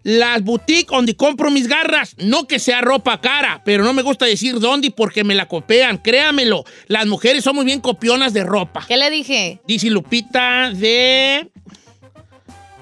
[0.03, 2.15] las boutiques donde compro mis garras.
[2.19, 5.99] No que sea ropa cara, pero no me gusta decir dónde porque me la copian.
[5.99, 8.85] Créamelo, las mujeres somos bien copionas de ropa.
[8.87, 9.61] ¿Qué le dije?
[9.67, 11.51] Dice Lupita de...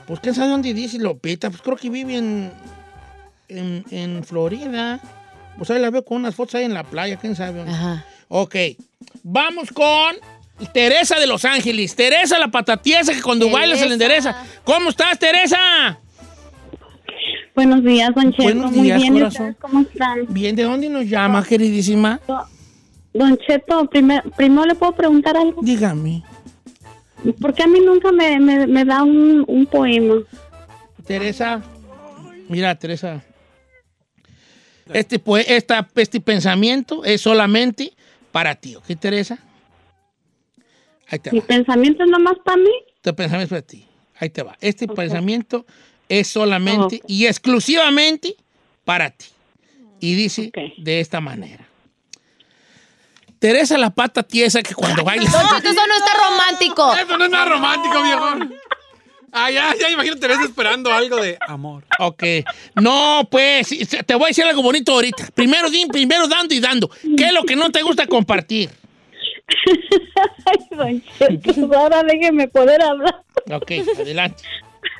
[0.06, 1.50] Pues quién sabe dónde dice Lupita.
[1.50, 2.50] Pues creo que vive en,
[3.48, 5.00] en, en Florida.
[5.58, 7.72] Pues ahí la veo con unas fotos ahí en la playa, quién sabe dónde.
[7.72, 8.06] Ajá.
[8.28, 8.54] Ok,
[9.22, 10.16] vamos con
[10.72, 11.96] Teresa de Los Ángeles.
[11.96, 13.60] Teresa, la patatiesa que cuando Teresa.
[13.60, 14.44] baila se le endereza.
[14.64, 15.98] ¿Cómo estás, Teresa?
[17.54, 18.42] Buenos días, Don Cheto.
[18.44, 19.56] Buenos Muy días, bien, ¿y corazón.
[19.60, 20.26] cómo están?
[20.28, 22.20] Bien, ¿de dónde nos llama, queridísima?
[23.12, 25.60] Don Cheto, primer- primero le puedo preguntar algo.
[25.62, 26.22] Dígame.
[27.40, 30.16] ¿Por qué a mí nunca me, me, me da un, un poema?
[31.06, 31.62] Teresa,
[32.48, 33.22] mira, Teresa.
[34.92, 37.92] Este, pues, esta, este pensamiento es solamente
[38.30, 39.38] para ti, ¿ok, Teresa?
[41.08, 41.46] Ahí te ¿Mi va.
[41.46, 42.70] pensamiento es nomás para mí?
[42.96, 43.84] Este pensamiento es para ti.
[44.20, 44.56] Ahí te va.
[44.60, 45.66] Este pensamiento
[46.08, 48.36] es solamente y exclusivamente
[48.84, 49.26] para ti.
[50.00, 51.66] Y dice de esta manera.
[53.38, 55.24] Teresa la pata tiesa que cuando baila...
[55.24, 56.94] Cheto, eso no está romántico.
[56.94, 58.56] Eso no es nada romántico, viejo.
[59.30, 61.84] Ah, ya, ya, imagínate, Teresa esperando algo de amor.
[61.98, 62.24] Ok.
[62.74, 63.68] No, pues,
[64.06, 65.28] te voy a decir algo bonito ahorita.
[65.34, 66.88] Primero, primero dando y dando.
[66.88, 68.70] ¿Qué es lo que no te gusta compartir?
[70.46, 73.22] Ay, Don Cheto, ahora déjeme poder hablar.
[73.52, 74.42] Ok, adelante.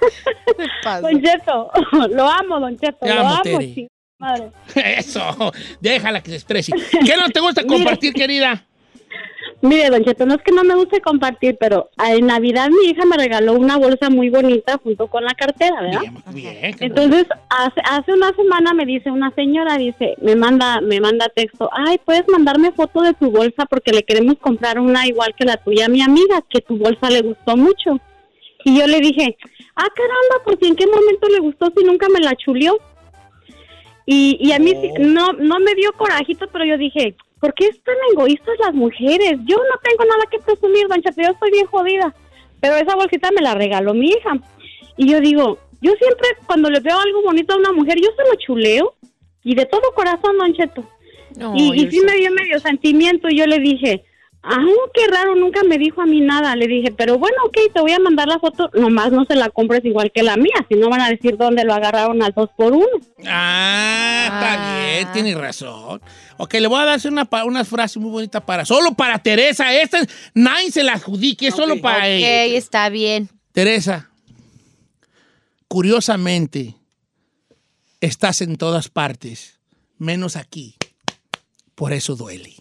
[1.03, 1.70] Don Cheto,
[2.11, 3.42] lo amo, Don Cheto, lo amo.
[3.42, 3.74] Tere.
[3.74, 3.88] sí.
[4.20, 4.51] Madre.
[4.74, 6.72] Eso, déjala que se exprese.
[6.72, 8.64] ¿Qué no te gusta compartir, querida?
[9.61, 13.05] Mire, Don Cheto, no es que no me guste compartir, pero en Navidad mi hija
[13.05, 16.01] me regaló una bolsa muy bonita junto con la cartera, ¿verdad?
[16.33, 21.01] Bien, qué Entonces, hace, hace una semana me dice una señora, dice, me manda, me
[21.01, 25.35] manda texto, ay, puedes mandarme foto de tu bolsa porque le queremos comprar una igual
[25.37, 27.98] que la tuya a mi amiga, que tu bolsa le gustó mucho.
[28.68, 29.35] Y yo le dije,
[29.76, 32.78] ah, caramba, pues ¿en qué momento le gustó si nunca me la chulió?
[34.04, 37.96] Y, y a mí no, no me dio corajito, pero yo dije, ¿por qué están
[38.12, 39.38] egoístas las mujeres?
[39.46, 42.14] Yo no tengo nada que presumir, don yo estoy bien jodida.
[42.61, 44.38] Pero esa bolsita me la regaló mi hija.
[44.98, 48.28] Y yo digo, yo siempre cuando le veo algo bonito a una mujer, yo se
[48.28, 48.94] lo chuleo.
[49.44, 50.85] Y de todo corazón, don Cheto.
[51.54, 53.31] y, y sí me dio medio sentimiento.
[53.31, 54.04] Y yo le dije,
[54.42, 56.55] ah, qué raro, nunca me dijo a mí nada.
[56.57, 58.70] Le dije, pero bueno, ok, te voy a mandar la foto.
[58.74, 61.64] Nomás no se la compres igual que la mía, si no van a decir dónde
[61.64, 62.87] lo agarraron al dos por uno.
[63.27, 66.01] Ah, está bien, tiene razón.
[66.38, 69.72] Ok, le voy a dar una, una frase muy bonita para, solo para Teresa.
[69.74, 69.98] Esta,
[70.35, 72.44] nadie se la adjudique, es solo para Ok, ella.
[72.57, 73.29] está bien.
[73.53, 74.11] Teresa,
[75.66, 76.77] curiosamente,
[78.01, 79.59] estás en todas partes,
[79.98, 80.77] menos aquí.
[81.74, 82.55] Por eso duele.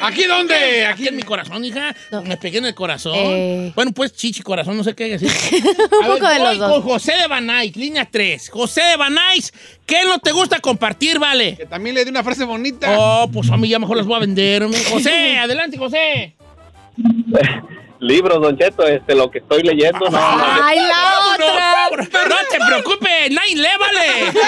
[0.00, 0.86] ¿Aquí dónde?
[0.86, 1.94] Aquí en mi corazón, hija.
[2.24, 3.14] Me pegué en el corazón.
[3.16, 3.72] Eh.
[3.74, 5.30] Bueno, pues chichi, corazón, no sé qué decir.
[6.00, 6.72] Un poco de los dos.
[6.72, 8.50] Con José de Banais, línea 3.
[8.50, 9.52] José de Banais,
[9.86, 11.56] ¿qué no te gusta compartir, vale?
[11.56, 12.96] Que también le di una frase bonita.
[12.98, 14.64] Oh, pues a mí ya mejor las voy a vender.
[14.90, 16.34] José, adelante, José.
[18.00, 19.98] Libros, Don Cheto, este, lo que estoy leyendo.
[19.98, 22.08] no, no, ¡Ay, la otra!
[22.12, 24.40] No, no te preocupes, nadie le vale.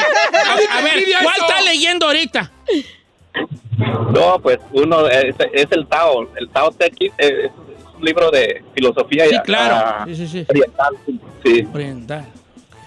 [0.46, 2.50] A, a ver, ¿cuál está leyendo ahorita?
[4.12, 7.50] No, pues uno es, es el Tao, el Tao Te Ching, eh, es
[7.96, 9.74] un libro de filosofía Sí, y- claro.
[9.76, 10.46] ah, Sí, sí, sí.
[10.48, 10.94] oriental,
[11.44, 11.68] sí.
[11.72, 12.26] Oriental.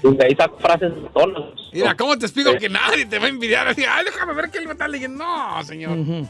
[0.03, 1.41] Y ahí saco frases tonas.
[1.73, 3.67] Mira, ¿cómo te explico que nadie te va a envidiar?
[3.67, 5.23] Así, Ay, déjame ver qué le está leyendo.
[5.23, 5.97] No, señor.
[5.97, 6.27] Ujú.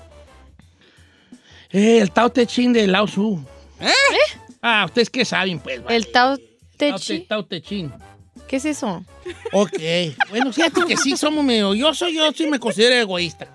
[1.71, 3.43] Eh, el Tao Te Ching de Lao Tzu.
[3.82, 3.91] ¿Eh?
[4.62, 5.84] Ah, ¿ustedes qué saben, pues?
[5.84, 5.95] vale?
[5.97, 6.38] El Tao
[6.78, 7.19] Te Tao Te, Chi.
[7.21, 7.91] Tao Te Ching.
[8.47, 9.04] ¿Qué es eso?
[9.51, 9.73] Ok.
[10.30, 11.73] Bueno, fíjate que sí somos medio...
[11.73, 13.47] Yo soy, yo sí me considero egoísta.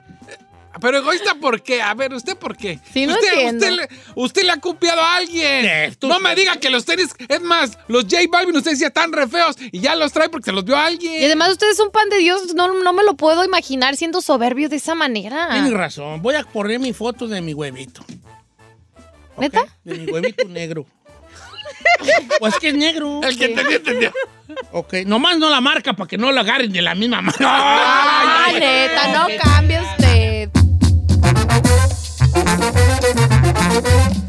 [0.80, 1.82] Pero egoísta, ¿por qué?
[1.82, 2.78] A ver, ¿usted por qué?
[2.92, 3.66] Sí, no usted, entiendo.
[3.66, 5.64] usted, le, usted le ha copiado a alguien.
[5.66, 8.86] Eh, tú- no me diga que los tenis, es más, los J Balvin usted decía
[8.86, 11.20] están re feos y ya los trae porque se los vio a alguien.
[11.20, 14.20] Y además usted es un pan de Dios, no, no me lo puedo imaginar siendo
[14.20, 15.48] soberbio de esa manera.
[15.52, 16.22] Tienes razón.
[16.22, 18.04] Voy a poner mi foto de mi huevito.
[19.38, 19.64] ¿Neta?
[19.84, 20.86] De mi huevito negro.
[22.38, 23.20] Pues que es negro.
[23.22, 24.12] El que entendió, entendió.
[24.72, 28.44] Ok, nomás no la marca para que no la agarren de la misma marca.
[28.44, 29.79] Ay, neta, no cambie usted.
[33.00, 34.19] Don Cheto.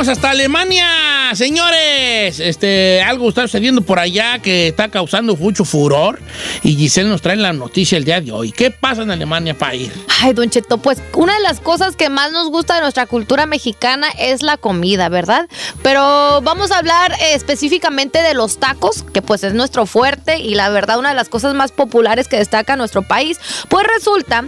[0.00, 0.86] Vamos hasta Alemania,
[1.34, 2.40] señores.
[2.40, 6.20] Este, algo está sucediendo por allá que está causando mucho furor.
[6.62, 8.52] Y Giselle nos trae la noticia el día de hoy.
[8.52, 9.92] ¿Qué pasa en Alemania para ir?
[10.20, 13.46] Ay, Don Cheto, pues una de las cosas que más nos gusta de nuestra cultura
[13.46, 15.48] mexicana es la comida, ¿verdad?
[15.82, 20.54] Pero vamos a hablar eh, específicamente de los tacos, que pues es nuestro fuerte y
[20.54, 23.38] la verdad una de las cosas más populares que destaca nuestro país.
[23.68, 24.44] Pues resulta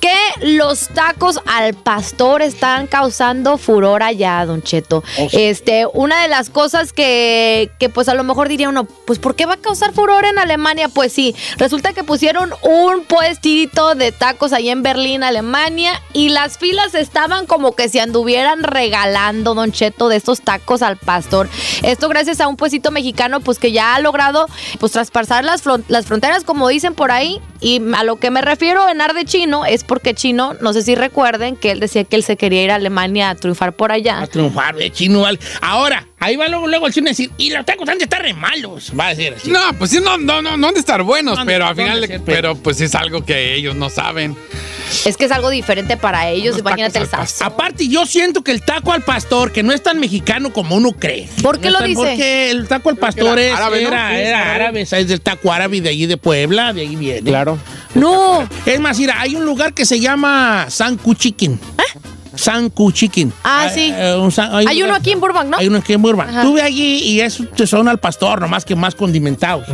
[0.00, 5.02] que los tacos al pastor están causando furor allá, Don Cheto.
[5.18, 5.42] Oh, sí.
[5.42, 9.34] Este, una de las cosas que, que pues a lo mejor diría uno, pues ¿por
[9.34, 10.88] qué va a causar furor en Alemania?
[10.88, 16.58] Pues sí, resulta que pusieron un puestito de tacos ahí en Berlín, Alemania, y las
[16.58, 21.48] filas estaban como que se anduvieran regalando, Don Cheto, de estos tacos al pastor.
[21.82, 24.46] Esto gracias a un puestito mexicano, pues que ya ha logrado,
[24.78, 28.88] pues traspasar las, las fronteras, como dicen por ahí, y a lo que me refiero
[28.90, 32.14] en ar de chino es porque chino, no sé si recuerden que él decía que
[32.16, 34.20] él se quería ir a Alemania a triunfar por allá.
[34.20, 35.22] A triunfar de chino.
[35.22, 35.38] vale.
[35.62, 38.20] Ahora, ahí va luego, luego el chino a decir, y los tacos han de estar
[38.22, 38.92] re malos.
[38.98, 39.50] Va a decir así.
[39.50, 41.82] No, pues sí, no, no, no, no han de estar buenos, No pero al no
[41.82, 44.36] final, de de- ser, pero- pues es algo que ellos no saben.
[45.06, 47.46] Es que es algo diferente para ellos, Unos imagínate el sazón.
[47.46, 50.92] Aparte, yo siento que el taco al pastor, que no es tan mexicano como uno
[50.92, 51.28] cree.
[51.42, 51.96] ¿Por qué No lo dice?
[52.00, 53.88] Porque el taco al pastor era es- árabe, ¿no?
[53.88, 54.54] era, Sí, era es árabe.
[54.64, 57.22] árabe, es del taco árabe de allí de Puebla, de ahí viene.
[57.22, 57.53] Claro.
[57.94, 61.58] No, Es más, mira, hay un lugar que se llama Sanku Chicken.
[62.36, 63.32] Sanku Chicken.
[63.44, 63.92] Ah, sí.
[63.96, 65.56] eh, un san- hay un uno aquí en Burbank, ¿no?
[65.56, 66.30] Hay uno aquí en Burbank.
[66.30, 66.42] Ajá.
[66.42, 69.66] Tuve allí y es te son al pastor, nomás que más condimentados.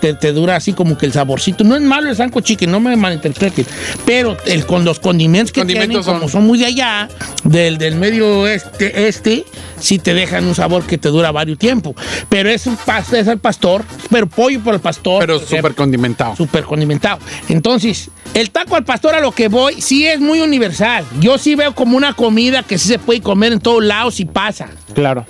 [0.00, 1.64] Te, te dura así como que el saborcito.
[1.64, 3.66] No es malo el sanco chicken, no me malinterpreten.
[4.06, 7.08] Pero el, con los condimentos que Condimentos tienen, como son- son muy de allá,
[7.44, 9.44] del, del medio este, este,
[9.80, 11.94] sí te dejan un sabor que te dura varios tiempos.
[12.28, 15.20] Pero es, un pas- es al pastor, pero pollo por el pastor.
[15.20, 16.36] Pero súper condimentado.
[16.36, 17.18] súper condimentado.
[17.48, 21.04] Entonces, el taco al pastor a lo que voy, sí es muy universal.
[21.20, 24.24] Yo sí veo como una comida que sí se puede comer en todos lados y
[24.26, 24.68] pasa.
[24.94, 25.26] Claro.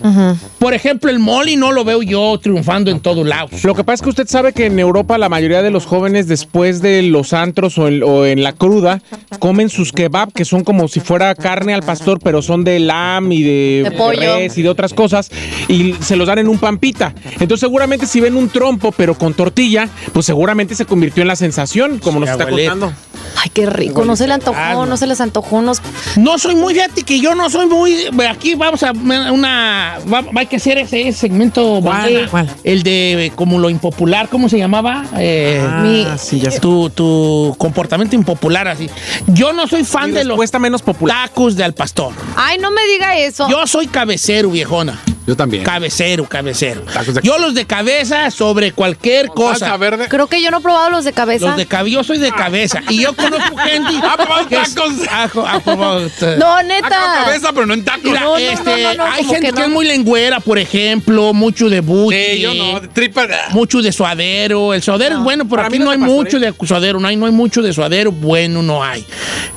[0.59, 3.62] Por ejemplo, el moli no lo veo yo triunfando en todos lados.
[3.64, 6.27] Lo que pasa es que usted sabe que en Europa la mayoría de los jóvenes
[6.29, 9.01] después de los antros o en, o en la cruda
[9.38, 13.31] comen sus kebab que son como si fuera carne al pastor pero son de lam
[13.33, 14.37] y de, De pollo.
[14.38, 15.31] res y de otras cosas
[15.68, 17.14] y se los dan en un pampita.
[17.40, 21.37] Entonces seguramente si ven un trompo pero con tortilla pues seguramente se convirtió en la
[21.37, 22.73] sensación como nos está abuelita.
[22.73, 22.97] contando.
[23.42, 24.05] Ay, qué rico.
[24.05, 24.87] No se le Ah, antojó, no.
[24.87, 25.81] no se les antojó unos.
[26.16, 28.07] No soy muy, fíjate que yo no soy muy.
[28.29, 29.98] Aquí vamos a una.
[30.12, 31.81] va- hay que hacer ese, ese segmento.
[31.83, 32.29] ¿Cuál?
[32.64, 35.05] El de como lo impopular, ¿cómo se llamaba?
[35.18, 36.61] Eh, Mi- sí, ya sé.
[36.61, 38.88] tu, tu comportamiento impopular así.
[39.29, 41.29] Yo no soy fan de los menos popular.
[41.29, 42.12] tacos de al pastor.
[42.37, 43.48] Ay, no me diga eso.
[43.48, 44.98] Yo soy cabecero, viejona.
[45.29, 45.62] Yo también.
[45.62, 46.81] Cabecero, cabecero.
[46.93, 49.77] Tacos de- Yo los de cabeza sobre cualquier cosa.
[49.77, 50.09] verde.
[50.09, 51.47] Creo que yo no he probado los de cabeza.
[51.49, 52.81] Los de cabeza, yo soy de cabeza.
[52.88, 53.93] Y yo conozco gente.
[54.09, 54.93] Ha probado que es- tacos.
[55.11, 56.88] ha- ha probado, eh, No, neta.
[56.88, 58.05] cabeza, pero no en tacos.
[58.05, 61.35] Mira, No, no, este, no, no, no, hay gente que es muy lengüera, por ejemplo,
[61.35, 62.81] mucho de buche, Sí, yo no.
[62.81, 63.27] de Tripa.
[63.51, 64.73] mucho de suadero.
[64.73, 67.17] El suadero es bueno, pero Para aquí mí no hay mucho de suadero, no hay,
[67.17, 69.05] no hay mucho de suadero bueno, no hay.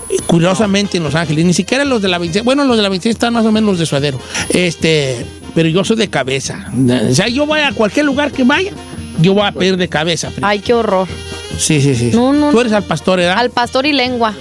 [0.09, 2.89] Y Curiosamente en Los Ángeles, ni siquiera los de la 26, bueno, los de la
[2.89, 4.19] 26 están más o menos los de suadero.
[4.49, 6.71] Este, pero yo soy de cabeza.
[7.09, 8.71] O sea, yo voy a cualquier lugar que vaya,
[9.21, 10.29] yo voy a pedir de cabeza.
[10.41, 11.07] Ay, qué horror.
[11.57, 12.11] Sí, sí, sí.
[12.13, 12.49] No, no.
[12.51, 13.37] Tú eres al pastor, ¿verdad?
[13.37, 14.33] Al pastor y lengua.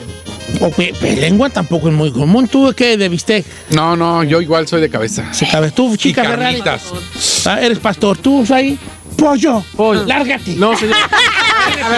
[0.61, 2.49] O pe- pe- lengua tampoco es muy común.
[2.49, 3.45] ¿Tú qué de bistec?
[3.71, 5.33] No, no, yo igual soy de cabeza.
[5.33, 5.71] Se cabe.
[5.71, 6.63] Tú, chica Ferrari.
[7.47, 8.17] Ah, eres pastor.
[8.19, 8.79] Tú, ahí.
[9.21, 9.65] Pollo.
[9.77, 10.05] Pollo.
[10.05, 10.55] Lárgate.
[10.57, 10.97] No, señor.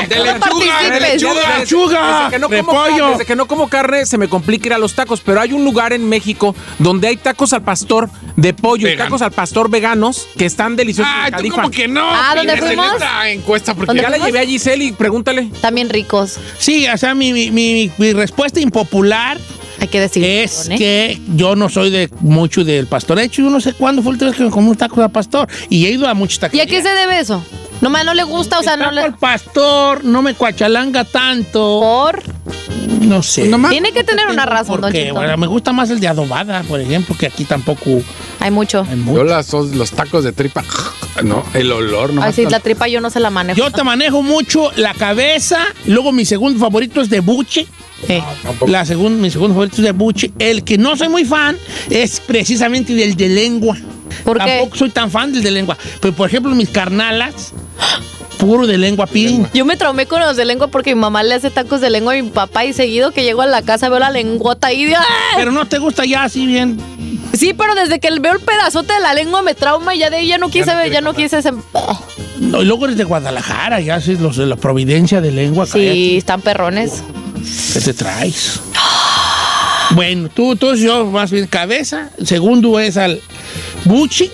[0.09, 1.59] De No lechuga, de lechuga.
[1.59, 2.19] Lechuga.
[2.19, 2.97] Desde que, no de como pollo.
[2.97, 5.53] carne, desde que no como carne se me complica ir a los tacos, pero hay
[5.53, 9.71] un lugar en México donde hay tacos al pastor de pollo y tacos al pastor
[9.71, 11.11] veganos que están deliciosos.
[11.15, 11.57] Ah, tú Califa.
[11.57, 12.03] como que no.
[12.05, 12.93] Ah, ¿dónde fuimos?
[12.93, 15.51] neta encuesta porque ¿Dónde Ya la llevé a Giselle y pregúntale.
[15.61, 16.39] También ricos.
[16.59, 19.39] Sí, o sea, mi, mi- mi- mi respuesta impopular
[19.83, 20.23] Hay que decir.
[20.23, 20.77] es ¿eh?
[20.77, 23.19] que yo no soy de mucho del pastor.
[23.19, 25.09] De hecho, yo no sé cuándo fue última vez que me comí un taco de
[25.09, 25.49] pastor.
[25.69, 26.57] Y he ido a muchos tacos.
[26.57, 27.45] ¿Y a qué se debe eso?
[27.81, 29.01] Nomás no le gusta, o sea, no le.
[29.01, 31.81] al pastor no me cuachalanga tanto.
[31.81, 32.23] Por.
[33.03, 33.51] No sé.
[33.71, 35.15] Tiene que tener una razón, don Porque Cheto.
[35.15, 38.01] bueno, me gusta más el de adobada, por ejemplo, que aquí tampoco
[38.41, 38.81] Hay mucho.
[38.89, 39.25] hay Yo mucho.
[39.25, 40.65] las, los tacos de tripa.
[41.23, 42.23] No, el olor, no.
[42.23, 43.59] Ay, sí, la tripa yo no se la manejo.
[43.59, 47.67] Yo te manejo mucho la cabeza, luego mi segundo favorito es de buche.
[48.07, 48.21] Sí.
[48.67, 50.33] La segun- mi segundo favorito es de buche.
[50.39, 51.57] El que no soy muy fan
[51.91, 53.77] es precisamente del de lengua.
[54.25, 54.45] ¿Por qué?
[54.59, 55.77] Tampoco soy tan fan del de lengua.
[56.01, 57.53] Pero, por ejemplo, mis carnalas,
[58.43, 59.49] puro de lengua piden.
[59.55, 62.15] Yo me traumé con los de lengua porque mi mamá le hace tacos de lengua
[62.15, 64.85] a mi papá y seguido que llego a la casa veo la lengüota ahí.
[64.85, 65.05] de, ¡ah!
[65.37, 66.77] Pero no te gusta ya así bien.
[67.33, 70.17] Sí, pero desde que veo el pedazote de la lengua me trauma y ya de
[70.17, 71.53] ahí ya no quise ver, ya no quise ese...
[72.41, 75.65] No, y luego eres de Guadalajara, ya haces los de la Providencia de lengua.
[75.65, 77.05] Sí, están perrones.
[77.05, 77.73] cállate.
[77.75, 78.61] ¿Qué te traes?
[79.93, 82.11] Bueno, tú, tú, yo más bien cabeza.
[82.25, 83.21] Segundo es al
[83.85, 84.31] buchi.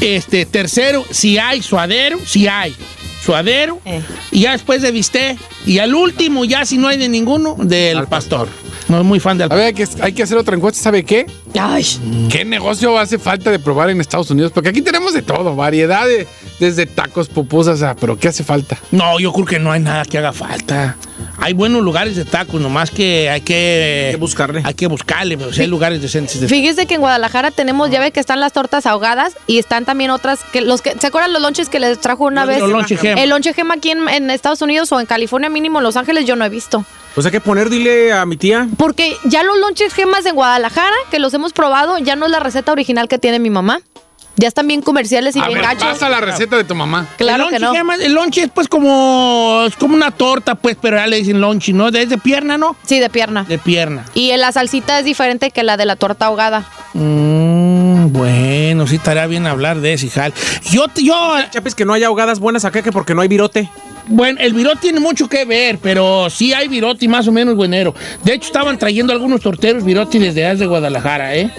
[0.00, 2.74] Este, tercero, si hay suadero, si hay
[3.24, 3.80] suadero.
[3.84, 4.02] Eh.
[4.30, 5.38] Y ya después de bistec.
[5.66, 8.48] Y al último, ya si no hay de ninguno, del pastor.
[8.88, 11.04] No es muy fan del A ver, hay que, hay que hacer otra encuesta, ¿sabe
[11.04, 11.26] qué?
[11.58, 11.86] Ay,
[12.30, 14.52] ¿Qué negocio hace falta de probar en Estados Unidos?
[14.52, 16.26] Porque aquí tenemos de todo, variedad de,
[16.60, 18.78] desde tacos, pupusas, o sea, pero ¿qué hace falta?
[18.90, 20.96] No, yo creo que no hay nada que haga falta.
[21.38, 24.62] Hay buenos lugares de tacos, nomás que hay que, Hay que buscarle.
[24.64, 28.00] Hay que buscarle, pero sí hay lugares decentes de Fíjese que en Guadalajara tenemos, ya
[28.00, 31.32] ve que están las tortas ahogadas y están también otras que los que ¿se acuerdan
[31.32, 32.60] los lonches que les trajo una Los- vez?
[32.60, 33.20] los lonche gema.
[33.20, 36.24] El lonche gema aquí en, en Estados Unidos o en California mínimo en Los Ángeles
[36.24, 36.84] yo no he visto.
[37.14, 38.66] Pues hay que poner, dile a mi tía.
[38.76, 42.40] Porque ya los lonches gemas en Guadalajara, que los hemos probado, ya no es la
[42.40, 43.80] receta original que tiene mi mamá.
[44.36, 45.84] Ya están bien comerciales y A bien ver, gachos.
[45.84, 47.06] pasa la receta de tu mamá.
[47.18, 47.70] Claro el que no.
[47.70, 51.16] se llama- el lonche es pues como, es como una torta, pues, pero ya le
[51.18, 51.88] dicen lonche, ¿no?
[51.88, 52.76] Es de pierna, ¿no?
[52.84, 53.44] Sí, de pierna.
[53.44, 54.04] De pierna.
[54.14, 56.64] Y la salsita es diferente que la de la torta ahogada.
[56.94, 60.32] Mm, bueno, sí estaría bien hablar de ese, hijal.
[60.70, 63.70] Yo, yo, Chapis, que no haya ahogadas buenas acá que porque no hay virote.
[64.06, 67.94] Bueno, el virote tiene mucho que ver, pero sí hay virote más o menos buenero.
[68.22, 71.50] De hecho, estaban trayendo algunos torteros virote desde allá de Guadalajara, ¿eh?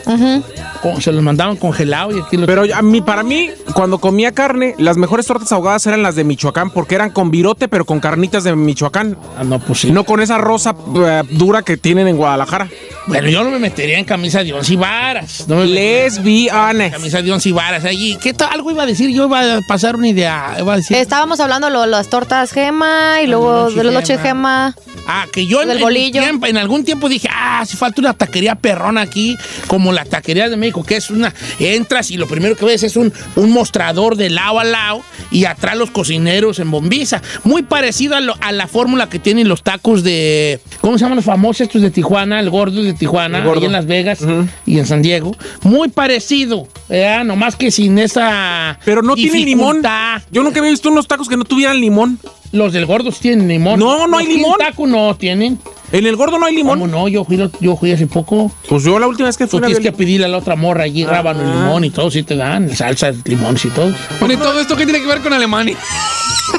[0.81, 2.45] Con- se los mandaban congelados y aquí los...
[2.45, 6.23] Pero a mí, para mí, cuando comía carne, las mejores tortas ahogadas eran las de
[6.23, 9.17] Michoacán, porque eran con virote, pero con carnitas de Michoacán.
[9.37, 9.91] Ah, no, pues sí.
[9.91, 12.69] No con esa rosa eh, dura que tienen en Guadalajara.
[13.07, 15.45] Bueno, yo no me metería en camisa de once varas.
[15.47, 16.91] No me Lesbianes.
[16.93, 18.17] Camisa de once varas allí.
[18.21, 18.49] ¿Qué tal?
[18.51, 20.55] Algo iba a decir, yo iba a pasar una idea.
[20.59, 20.97] Iba a decir...
[20.97, 24.75] Estábamos hablando de lo- las tortas gema y luego noche de los noches gema.
[25.07, 26.21] Ah, que yo en, Del en bolillo.
[26.21, 30.49] tiempo- en algún tiempo dije, ah, hace falta una taquería perrona aquí, como la taquería
[30.49, 34.15] de México, que es una, entras y lo primero que ves es un, un mostrador
[34.15, 37.21] de lado a lado y atrás los cocineros en bombiza.
[37.43, 41.17] Muy parecido a, lo- a la fórmula que tienen los tacos de, ¿cómo se llaman
[41.17, 42.39] los famosos estos de Tijuana?
[42.39, 43.59] El gordo de Tijuana, gordo.
[43.61, 44.19] ahí en Las Vegas
[44.65, 45.35] y en San Diego.
[45.61, 47.23] Muy parecido, ¿verdad?
[47.25, 48.79] nomás que sin esa...
[48.83, 49.83] Pero no tiene limón.
[50.31, 52.19] Yo nunca había visto unos tacos que no tuvieran limón.
[52.51, 53.79] Los del gordo sí tienen limón.
[53.79, 54.53] No, no hay Los limón.
[54.57, 55.59] taco no tienen.
[55.91, 56.79] En el gordo no hay limón.
[56.79, 57.07] ¿Cómo no?
[57.07, 58.51] Yo fui, yo fui hace poco.
[58.67, 60.55] Pues yo la última vez que Tú fui no tienes que pedirle a la otra
[60.55, 63.91] morra allí rábano y limón y todo, sí te dan, salsa, limón y todo.
[64.19, 65.77] Bueno, ¿y todo esto qué tiene que ver con Alemania?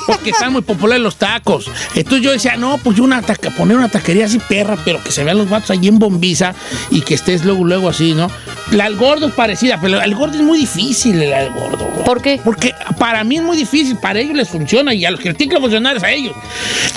[0.07, 1.71] Porque están muy populares los tacos.
[1.95, 5.11] Entonces yo decía, no, pues yo una taca- poner una taquería así perra, pero que
[5.11, 6.55] se vean los vatos allí en bombiza
[6.91, 8.31] y que estés luego, luego así, ¿no?
[8.73, 11.87] La del gordo es parecida, pero el gordo es muy difícil, del gordo.
[11.93, 12.05] güey.
[12.05, 12.41] ¿Por qué?
[12.45, 15.39] Porque para mí es muy difícil, para ellos les funciona y a los que les
[15.39, 16.35] tiene que funcionar es a ellos.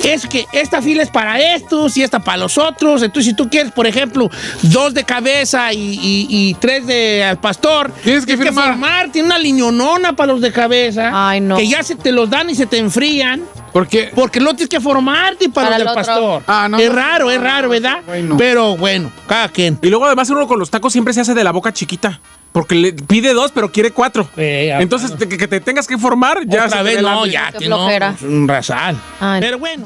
[0.03, 3.01] Es que esta fila es para estos y esta para los otros.
[3.03, 4.29] Entonces, si tú quieres, por ejemplo,
[4.63, 8.65] dos de cabeza y, y- y tres de al pastor, Tienes que firmar.
[8.71, 9.11] formar.
[9.11, 11.11] Tiene una liñonona para los de cabeza.
[11.13, 11.57] Ay, no.
[11.57, 13.41] Que ya se te los dan y se te enfrían.
[13.71, 16.43] Porque Porque no tienes que formarte para, Para el del pastor.
[16.47, 16.95] Ah, no, es no.
[16.95, 17.99] raro, es raro, ¿verdad?
[18.05, 18.35] Bueno.
[18.37, 19.77] Pero bueno, cada quien.
[19.81, 22.19] Y luego además uno con los tacos siempre se hace de la boca chiquita.
[22.51, 24.27] Porque le pide dos, pero quiere cuatro.
[24.35, 27.01] Eh, ah, Entonces, te- que, que te tengas que formar, ya Otra se vez te
[27.03, 27.87] no, ya, Qué que no,
[28.23, 28.97] un rasal.
[29.19, 29.39] Ay.
[29.39, 29.85] Pero bueno.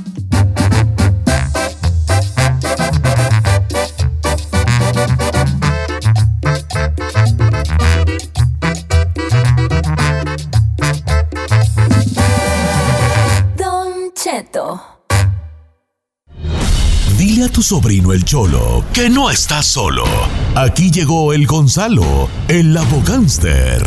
[17.17, 20.03] Dile a tu sobrino el Cholo que no está solo.
[20.55, 23.81] Aquí llegó el Gonzalo, el abogánster.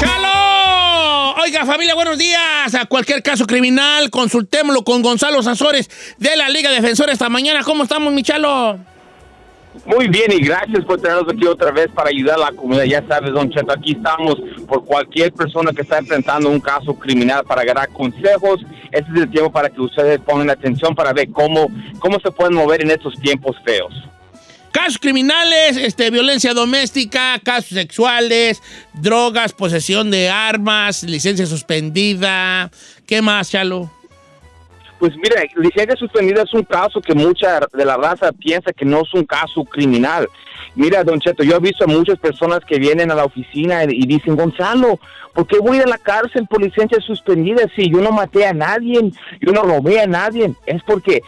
[0.00, 1.34] ¡Chalo!
[1.42, 2.74] Oiga, familia, buenos días.
[2.74, 5.88] A cualquier caso criminal, consultémoslo con Gonzalo Sanzores
[6.18, 7.62] de la Liga Defensora esta mañana.
[7.62, 8.89] ¿Cómo estamos, mi Chalo?
[9.86, 12.84] Muy bien y gracias por tenernos aquí otra vez para ayudar a la comunidad.
[12.84, 17.44] Ya sabes, Don Cheto, aquí estamos por cualquier persona que está enfrentando un caso criminal
[17.44, 18.60] para agarrar consejos.
[18.90, 21.68] Este es el tiempo para que ustedes pongan atención para ver cómo,
[21.98, 23.92] cómo se pueden mover en estos tiempos feos.
[24.72, 28.62] Casos criminales, este, violencia doméstica, casos sexuales,
[28.92, 32.70] drogas, posesión de armas, licencia suspendida.
[33.06, 33.90] ¿Qué más, Chalo?
[35.00, 39.00] Pues mira, licencia suspendida es un caso que mucha de la raza piensa que no
[39.00, 40.28] es un caso criminal.
[40.74, 44.06] Mira, Don Cheto, yo he visto a muchas personas que vienen a la oficina y
[44.06, 45.00] dicen, Gonzalo,
[45.32, 49.10] ¿por qué voy a la cárcel por licencia suspendida si yo no maté a nadie,
[49.40, 50.52] yo no robé a nadie?
[50.66, 51.22] Es porque,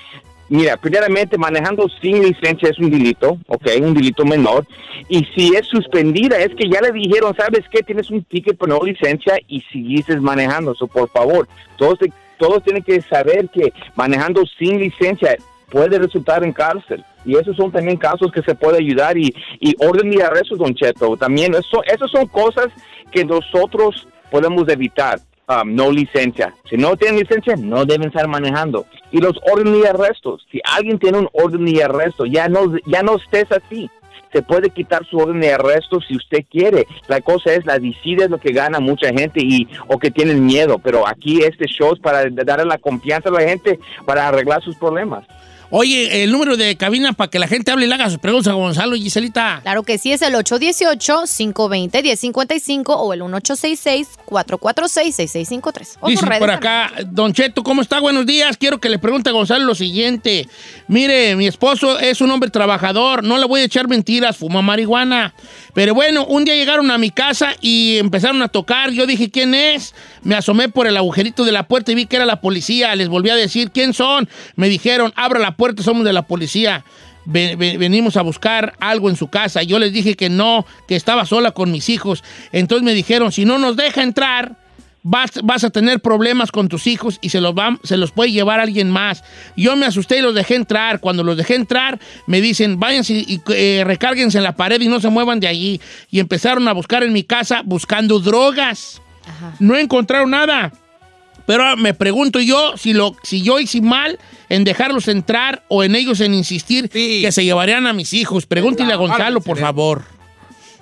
[0.50, 4.66] mira, primeramente manejando sin licencia es un delito, ok, un delito menor.
[5.08, 7.82] Y si es suspendida, es que ya le dijeron, ¿sabes qué?
[7.82, 10.74] Tienes un ticket por no licencia y seguiste manejando.
[10.74, 11.48] So, por favor,
[11.78, 11.98] todos,
[12.42, 15.36] todos tienen que saber que manejando sin licencia
[15.70, 17.04] puede resultar en cárcel.
[17.24, 20.74] Y esos son también casos que se puede ayudar y, y orden de arresto, Don
[20.74, 21.16] Cheto.
[21.16, 22.66] También, eso, esas son cosas
[23.12, 25.20] que nosotros podemos evitar.
[25.48, 26.54] um, no licencia.
[26.68, 28.86] Si no tienen licencia, no deben estar manejando.
[29.10, 30.46] Y los órdenes de arrestos.
[30.50, 33.90] Si alguien tiene un orden de arresto, ya no, ya no estés así.
[34.32, 36.86] Se puede quitar su orden de arresto si usted quiere.
[37.08, 40.44] La cosa es, la decide es lo que gana mucha gente y o que tienen
[40.44, 40.78] miedo.
[40.78, 44.76] Pero aquí este show es para darle la confianza a la gente para arreglar sus
[44.76, 45.24] problemas.
[45.74, 48.52] Oye, el número de cabina para que la gente hable y le haga sus preguntas
[48.52, 49.60] a Gonzalo y Giselita.
[49.62, 55.96] Claro que sí, es el 818-520-1055 o el 1866-446-6653.
[56.00, 56.50] O Dice por también.
[56.50, 58.00] acá, Don Cheto, ¿cómo está?
[58.00, 58.58] Buenos días.
[58.58, 60.46] Quiero que le pregunte a Gonzalo lo siguiente.
[60.88, 65.32] Mire, mi esposo es un hombre trabajador, no le voy a echar mentiras, fuma marihuana.
[65.72, 68.90] Pero bueno, un día llegaron a mi casa y empezaron a tocar.
[68.90, 69.94] Yo dije, ¿quién es?
[70.22, 72.94] Me asomé por el agujerito de la puerta y vi que era la policía.
[72.94, 74.28] Les volví a decir, ¿quién son?
[74.54, 76.84] Me dijeron, abra la puerta, somos de la policía.
[77.24, 79.62] Ve- ve- venimos a buscar algo en su casa.
[79.62, 82.24] Yo les dije que no, que estaba sola con mis hijos.
[82.50, 84.56] Entonces me dijeron, si no nos deja entrar,
[85.04, 88.32] vas, vas a tener problemas con tus hijos y se los, va, se los puede
[88.32, 89.22] llevar alguien más.
[89.56, 90.98] Yo me asusté y los dejé entrar.
[90.98, 94.98] Cuando los dejé entrar, me dicen, váyanse y eh, recárguense en la pared y no
[95.00, 95.80] se muevan de allí.
[96.10, 99.00] Y empezaron a buscar en mi casa buscando drogas.
[99.60, 100.72] No encontraron nada.
[101.46, 104.18] Pero me pregunto yo si, lo, si yo hice mal
[104.48, 108.46] en dejarlos entrar o en ellos en insistir que se llevarían a mis hijos.
[108.46, 110.02] Pregúntele a Gonzalo, por favor.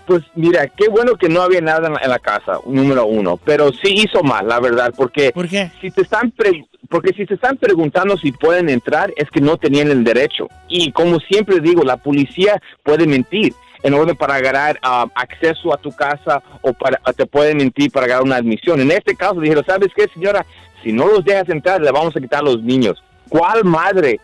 [0.07, 3.37] Pues mira, qué bueno que no había nada en la, en la casa, número uno,
[3.45, 5.71] pero sí hizo mal, la verdad, porque ¿Por qué?
[5.81, 9.57] si te están pre- porque si te están preguntando si pueden entrar es que no
[9.57, 14.79] tenían el derecho y como siempre digo, la policía puede mentir en orden para agarrar
[14.83, 18.81] ah, acceso a tu casa o para te puede mentir para agarrar una admisión.
[18.81, 20.45] En este caso dijeron, ¿sabes qué, señora?
[20.83, 23.03] Si no los dejas entrar, le vamos a quitar a los niños.
[23.29, 24.21] ¿Cuál madre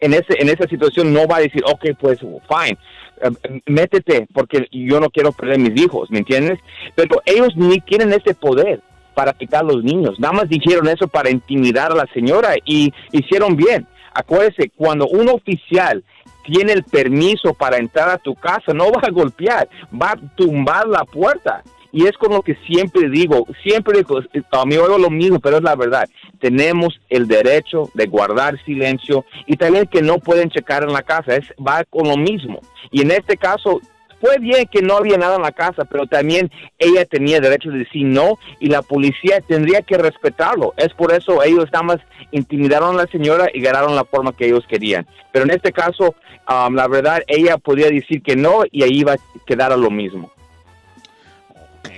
[0.00, 2.78] en ese en esa situación no va a decir, ok, pues fine,
[3.22, 6.58] eh, métete porque yo no quiero perder mis hijos, ¿me entiendes?
[6.94, 8.80] Pero ellos ni tienen ese poder
[9.14, 10.20] para quitar a los niños.
[10.20, 13.86] Nada más dijeron eso para intimidar a la señora y hicieron bien.
[14.12, 16.04] Acuérdese, cuando un oficial
[16.46, 20.86] tiene el permiso para entrar a tu casa, no va a golpear, va a tumbar
[20.86, 21.62] la puerta.
[21.92, 24.20] Y es con lo que siempre digo, siempre digo,
[24.52, 26.08] a mí oigo lo mismo, pero es la verdad.
[26.40, 31.36] Tenemos el derecho de guardar silencio y también que no pueden checar en la casa,
[31.36, 32.60] es, va con lo mismo.
[32.90, 33.80] Y en este caso,
[34.20, 37.78] fue bien que no había nada en la casa, pero también ella tenía derecho de
[37.78, 40.74] decir no y la policía tendría que respetarlo.
[40.76, 41.98] Es por eso ellos nada más
[42.30, 45.06] intimidaron a la señora y ganaron la forma que ellos querían.
[45.32, 46.14] Pero en este caso,
[46.48, 49.90] um, la verdad, ella podía decir que no y ahí iba a quedar a lo
[49.90, 50.32] mismo.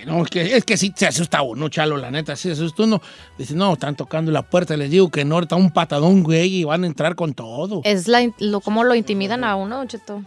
[0.07, 2.85] No, es que, es que sí se asusta uno, chalo, la neta, sí se asusta
[2.85, 3.03] uno.
[3.37, 6.65] Dice, no, están tocando la puerta, les digo que no, está un patadón, güey, y
[6.65, 7.83] van a entrar con todo.
[7.85, 10.23] Es la, lo, cómo lo intimidan a uno, Cheto.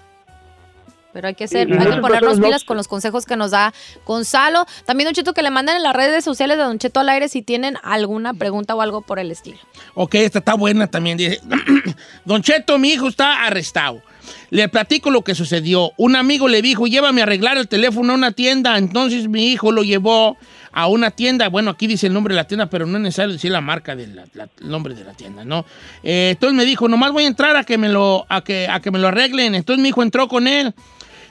[1.13, 3.73] Pero hay que ser, Sí, hay que ponernos pilas con los consejos que nos da
[4.05, 4.65] Gonzalo.
[4.85, 7.27] También, Don Cheto, que le manden en las redes sociales de Don Cheto al aire
[7.27, 9.57] si tienen alguna pregunta o algo por el estilo.
[9.93, 11.17] Ok, esta está buena también.
[11.17, 11.41] Dice,
[12.25, 14.01] Don Cheto, mi hijo está arrestado.
[14.49, 15.91] Le platico lo que sucedió.
[15.97, 18.77] Un amigo le dijo, llévame a arreglar el teléfono a una tienda.
[18.77, 20.37] Entonces mi hijo lo llevó
[20.71, 21.49] a una tienda.
[21.49, 23.95] Bueno, aquí dice el nombre de la tienda, pero no es necesario decir la marca
[23.95, 24.19] del
[24.61, 25.65] nombre de la tienda, ¿no?
[26.03, 28.79] Eh, entonces me dijo, nomás voy a entrar a que me lo, a que, a
[28.79, 29.55] que me lo arreglen.
[29.55, 30.73] Entonces mi hijo entró con él.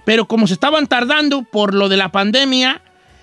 [0.05, 2.83] Pero como se estaban tardando por lo de la pandemia,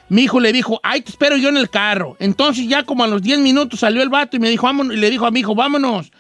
[0.10, 2.16] mi hijo le dijo, ay, te espero yo en el carro.
[2.20, 5.00] Entonces ya como a los 10 minutos salió el vato y me dijo, vámonos, y
[5.00, 6.12] le dijo a mi hijo, vámonos.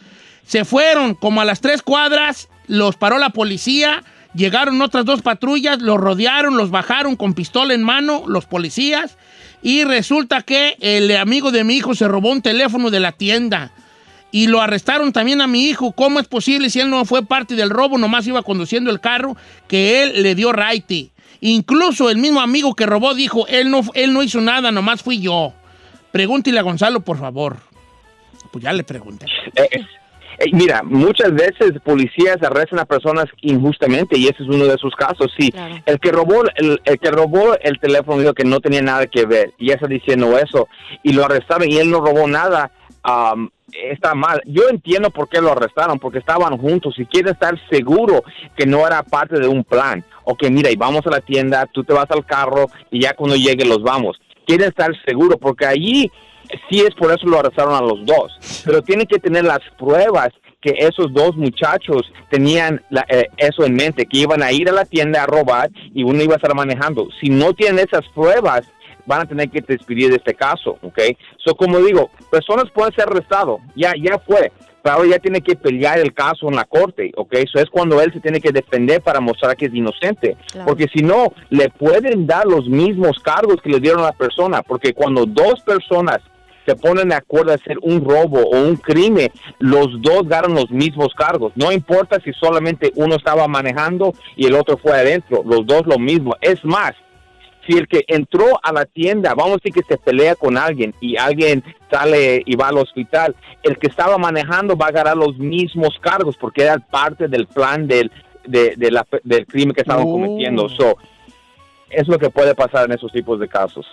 [0.45, 4.03] Se fueron como a las tres cuadras, los paró la policía,
[4.33, 9.17] llegaron otras dos patrullas, los rodearon, los bajaron con pistola en mano, los policías,
[9.61, 13.71] y resulta que el amigo de mi hijo se robó un teléfono de la tienda.
[14.31, 15.93] Y lo arrestaron también a mi hijo.
[15.93, 19.35] ¿Cómo es posible si él no fue parte del robo, nomás iba conduciendo el carro,
[19.67, 21.11] que él le dio raite?
[21.41, 25.21] Incluso el mismo amigo que robó dijo, él no, él no hizo nada, nomás fui
[25.21, 25.53] yo.
[26.11, 27.57] Pregúntele a Gonzalo, por favor.
[28.51, 29.27] Pues ya le pregunté.
[29.55, 29.69] Eh,
[30.39, 34.95] eh, mira, muchas veces policías arrestan a personas injustamente y ese es uno de sus
[34.95, 35.31] casos.
[35.37, 35.53] Sí,
[35.85, 39.25] el que robó el, el que robó el teléfono dijo que no tenía nada que
[39.25, 40.67] ver y ya está diciendo eso
[41.03, 42.71] y lo arrestaron y él no robó nada.
[43.07, 44.41] Am, está mal.
[44.45, 48.23] Yo entiendo por qué lo arrestaron, porque estaban juntos y quiere estar seguro
[48.55, 50.03] que no era parte de un plan.
[50.25, 53.35] Ok, mira, y vamos a la tienda, tú te vas al carro y ya cuando
[53.35, 54.19] llegue los vamos.
[54.45, 56.11] Quiere estar seguro, porque allí
[56.69, 58.63] sí es por eso lo arrestaron a los dos.
[58.65, 60.29] Pero tienen que tener las pruebas
[60.61, 64.73] que esos dos muchachos tenían la- eh, eso en mente, que iban a ir a
[64.73, 67.07] la tienda a robar y uno iba a estar manejando.
[67.21, 68.63] Si no tienen esas pruebas,
[69.07, 70.99] van a tener que despedir de este caso, ¿ok?
[71.43, 74.51] So, como digo, personas pueden ser arrestados, ya, ya fue,
[74.83, 77.33] pero ahora ya tiene que pelear el caso en la corte, ¿ok?
[77.33, 80.67] Eso es cuando él se tiene que defender para mostrar que es inocente, Claro.
[80.67, 84.61] porque si no, le pueden dar los mismos cargos que le dieron a la persona,
[84.61, 86.19] porque cuando dos personas
[86.65, 89.29] se ponen de acuerdo a hacer un robo o un crimen,
[89.59, 91.53] los dos ganan los mismos cargos.
[91.55, 95.97] No importa si solamente uno estaba manejando y el otro fue adentro, los dos lo
[95.97, 96.35] mismo.
[96.41, 96.91] Es más,
[97.67, 100.95] si el que entró a la tienda, vamos a decir que se pelea con alguien
[101.01, 105.37] y alguien sale y va al hospital, el que estaba manejando va a ganar los
[105.37, 108.09] mismos cargos porque era parte del plan del,
[108.45, 110.11] de, de la- del crimen que estaban Oh.
[110.13, 110.69] cometiendo.
[110.69, 110.97] So,
[111.89, 113.85] es lo que puede pasar en esos tipos de casos.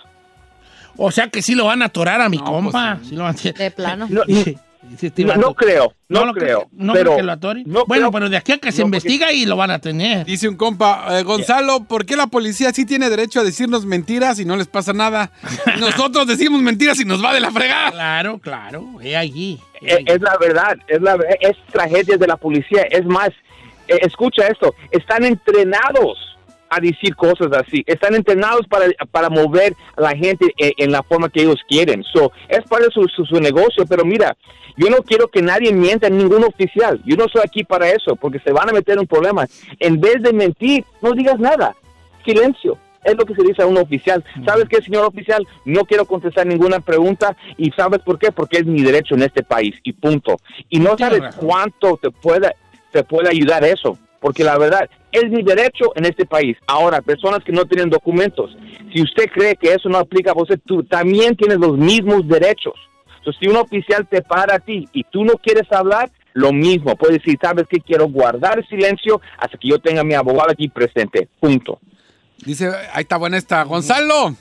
[0.97, 2.99] O sea que sí lo van a atorar a mi compa.
[3.03, 4.07] Sí lo van a- De plano.
[4.09, 4.21] No,
[5.17, 6.67] no, van a- no creo, no, lo creo.
[6.71, 7.65] No pero creo que lo atoren.
[7.87, 10.25] bueno, pero de aquí a que se investiga y lo van a tener.
[10.25, 14.39] Dice un compa, eh, Gonzalo, ¿por qué la policía sí tiene derecho a decirnos mentiras
[14.39, 15.31] y no les pasa nada?
[15.79, 17.91] Nosotros decimos mentiras y nos va de la fregada.
[17.91, 19.59] Claro, claro, es allí.
[19.81, 22.83] Es, es la verdad, es la es tragedia de la policía.
[22.89, 23.29] Es más,
[23.87, 26.34] eh, escucha esto, están entrenados
[26.75, 27.83] a decir cosas así.
[27.85, 32.03] Están entrenados para, para mover a la gente en, en la forma que ellos quieren.
[32.03, 34.35] So, es para su, su, su negocio, pero mira,
[34.77, 37.01] yo no quiero que nadie mienta, ningún oficial.
[37.05, 39.49] Yo no soy aquí para eso, porque se van a meter en problemas.
[39.79, 41.75] En vez de mentir, no digas nada.
[42.25, 42.77] Silencio.
[43.03, 44.23] Es lo que se dice a un oficial.
[44.45, 45.47] ¿Sabes qué, señor oficial?
[45.63, 47.37] No quiero contestar ninguna pregunta.
[47.55, 48.31] ¿Y sabes por qué?
[48.31, 49.75] Porque es mi derecho en este país.
[49.83, 50.37] Y punto.
[50.69, 52.55] Y no sabes cuánto te puede,
[52.91, 53.97] te puede ayudar eso.
[54.19, 56.57] Porque la verdad, es mi derecho en este país.
[56.67, 58.55] Ahora, personas que no tienen documentos,
[58.93, 62.73] si usted cree que eso no aplica a usted, tú también tienes los mismos derechos.
[63.17, 66.95] Entonces, si un oficial te para a ti y tú no quieres hablar, lo mismo.
[66.95, 67.79] Puedes decir, ¿sabes qué?
[67.79, 71.27] Quiero guardar silencio hasta que yo tenga a mi abogado aquí presente.
[71.39, 71.79] Punto.
[72.45, 73.63] Dice, ahí está buena esta.
[73.63, 74.35] Gonzalo,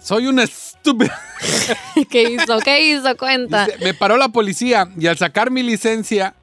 [0.00, 1.12] soy un estúpido.
[2.10, 2.58] ¿Qué hizo?
[2.60, 3.16] ¿Qué hizo?
[3.16, 3.66] Cuenta.
[3.66, 6.34] Dice, me paró la policía y al sacar mi licencia,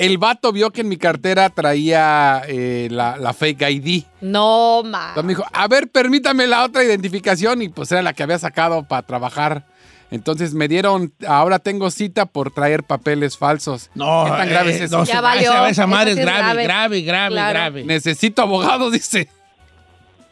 [0.00, 4.04] el vato vio que en mi cartera traía eh, la, la fake ID.
[4.20, 5.08] No, ma.
[5.10, 8.38] Entonces me dijo, a ver, permítame la otra identificación y pues era la que había
[8.38, 9.64] sacado para trabajar.
[10.10, 13.90] Entonces me dieron, ahora tengo cita por traer papeles falsos.
[13.94, 14.98] No, ¿Qué tan grave eh, es eso?
[14.98, 15.50] no, Ya valió.
[15.52, 16.64] Esa, esa madre Eso es sí es grave, grave.
[16.64, 17.50] grave, grave, Claro.
[17.52, 17.84] grave.
[17.84, 19.28] Necesito abogado, dice.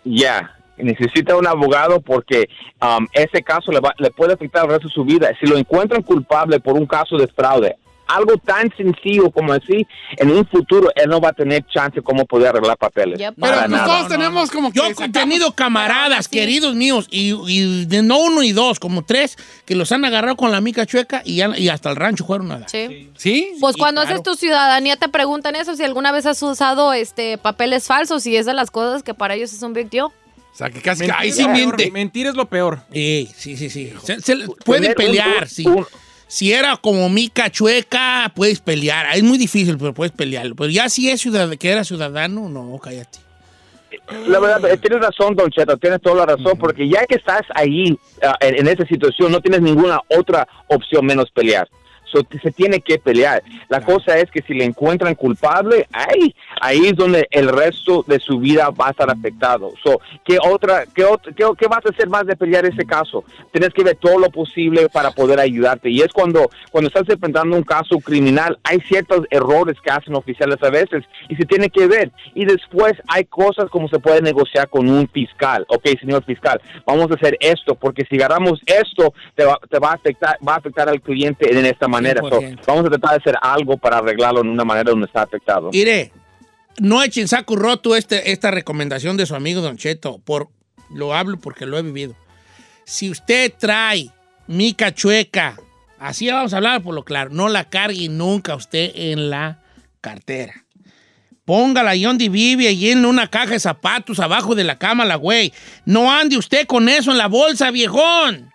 [0.05, 2.49] Ya, necesita un abogado porque
[2.81, 5.29] um, ese caso le, va- le puede afectar el resto de su vida.
[5.41, 7.77] Si lo encuentran culpable por un caso de fraude,
[8.09, 9.87] algo tan sencillo como así,
[10.17, 13.19] en un futuro él no va a tener chance como poder arreglar papeles.
[13.19, 13.35] Yep.
[13.41, 13.85] Pero pues nada.
[13.87, 16.31] todos tenemos como que Yo he tenido camaradas, Sí.
[16.39, 20.37] queridos míos, y, y de no uno y dos, como tres, que los han agarrado
[20.37, 22.71] con la mica chueca y, ya- y hasta el rancho fueron a dar.
[22.71, 23.11] Sí.
[23.17, 23.53] ¿Sí?
[23.61, 24.15] Pues Sí, cuando claro.
[24.17, 28.37] haces tu ciudadanía te preguntan eso, si alguna vez has usado este papeles falsos y
[28.37, 30.07] es de las cosas que para ellos es un big deal.
[30.07, 30.13] O
[30.59, 31.03] sea, que casi...
[31.03, 31.91] Mentir Ahí sí miente.
[31.93, 32.81] Mentir es lo peor.
[32.93, 33.93] Sí, sí, sí, sí.
[34.03, 35.67] Se- se- pueden Tener un- pelear, un- sí.
[35.67, 35.87] un-
[36.29, 39.17] Si era como mica chueca, puedes pelear.
[39.17, 40.55] Es muy difícil, pero puedes pelearlo.
[40.55, 43.19] Pero ya si es ciudad que era ciudadano, no, cállate.
[44.27, 47.43] La verdad, eh, tienes razón, Don Cheto, tienes toda la razón, porque ya que estás
[47.55, 51.69] ahí ah, en, en esa situación, no tienes ninguna otra opción menos pelear.
[52.11, 53.43] So, se tiene que pelear.
[53.69, 58.19] La cosa es que si le encuentran culpable, ahí, ahí es donde el resto de
[58.19, 59.73] su vida va a estar afectado.
[59.83, 61.05] So, ¿qué, otra, qué,
[61.37, 63.25] qué, qué vas a hacer más de pelear ese caso?
[63.53, 65.91] Tienes que ver todo lo posible para poder ayudarte.
[65.91, 70.59] Y es cuando, cuando estás enfrentando un caso criminal, hay ciertos errores que hacen oficiales
[70.63, 72.11] a veces y se tiene que ver.
[72.35, 75.65] Y después hay cosas como se puede negociar con un fiscal.
[75.69, 79.91] Ok, señor fiscal, vamos a hacer esto, porque si agarramos esto, te va, te va
[79.91, 81.98] a afectar, va a afectar al cliente en esta manera.
[81.99, 82.61] So, 100%.
[82.67, 85.71] vamos a tratar de hacer algo para arreglarlo en una manera donde está afectado.
[85.73, 86.13] Mire,
[86.79, 90.19] no echen saco roto este, esta recomendación de su amigo Don Cheto.
[90.19, 90.49] Por,
[90.91, 92.15] lo hablo porque lo he vivido.
[92.85, 94.11] Si usted trae
[94.47, 95.57] mica chueca,
[95.99, 99.63] así vamos a hablar por lo claro, no la cargue nunca usted en la
[100.01, 100.65] cartera.
[101.45, 105.17] Póngala ahí donde vive, ahí en una caja de zapatos abajo de la cama, la
[105.17, 105.53] güey.
[105.87, 108.53] No ande usted con eso en la bolsa, viejón.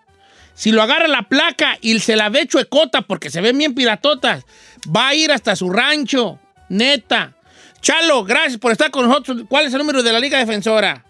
[0.54, 4.46] Si lo agarra la placa y se la ve chuecota porque se ven bien piratotas,
[4.96, 6.40] va a ir hasta su rancho,
[6.70, 7.34] neta.
[7.82, 9.44] Chalo, gracias por estar con nosotros.
[9.50, 11.04] ¿Cuál es el número de la Liga Defensora?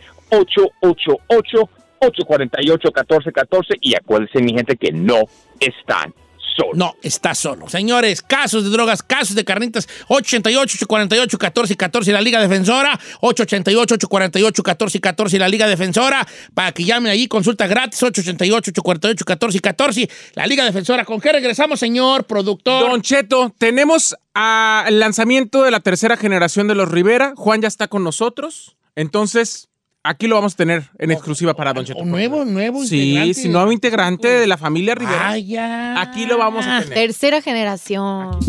[2.07, 5.23] 888-848-1414 y acuérdense, mi gente, que no
[5.59, 6.13] están
[6.55, 6.77] solos.
[6.77, 7.67] No, está solo.
[7.67, 16.25] Señores, casos de drogas, casos de carnitas, 888-848-1414 la Liga Defensora, 888-848-1414 la Liga Defensora,
[16.53, 21.03] para que llamen allí, consulta gratis, 888-848-1414 la Liga Defensora.
[21.03, 22.89] ¿Con qué regresamos, señor productor?
[22.89, 27.33] Don Cheto, tenemos el lanzamiento de la tercera generación de los Rivera.
[27.35, 28.77] Juan ya está con nosotros.
[28.95, 29.67] Entonces,
[30.05, 31.99] aquí lo vamos a tener en exclusiva para Don Cheto.
[31.99, 33.33] Un nuevo, nuevo Sí, integrante.
[33.33, 35.19] si nuevo integrante de la familia Rivera.
[35.29, 35.99] Vaya.
[36.01, 36.93] Aquí lo vamos a tener.
[36.93, 38.39] Tercera generación.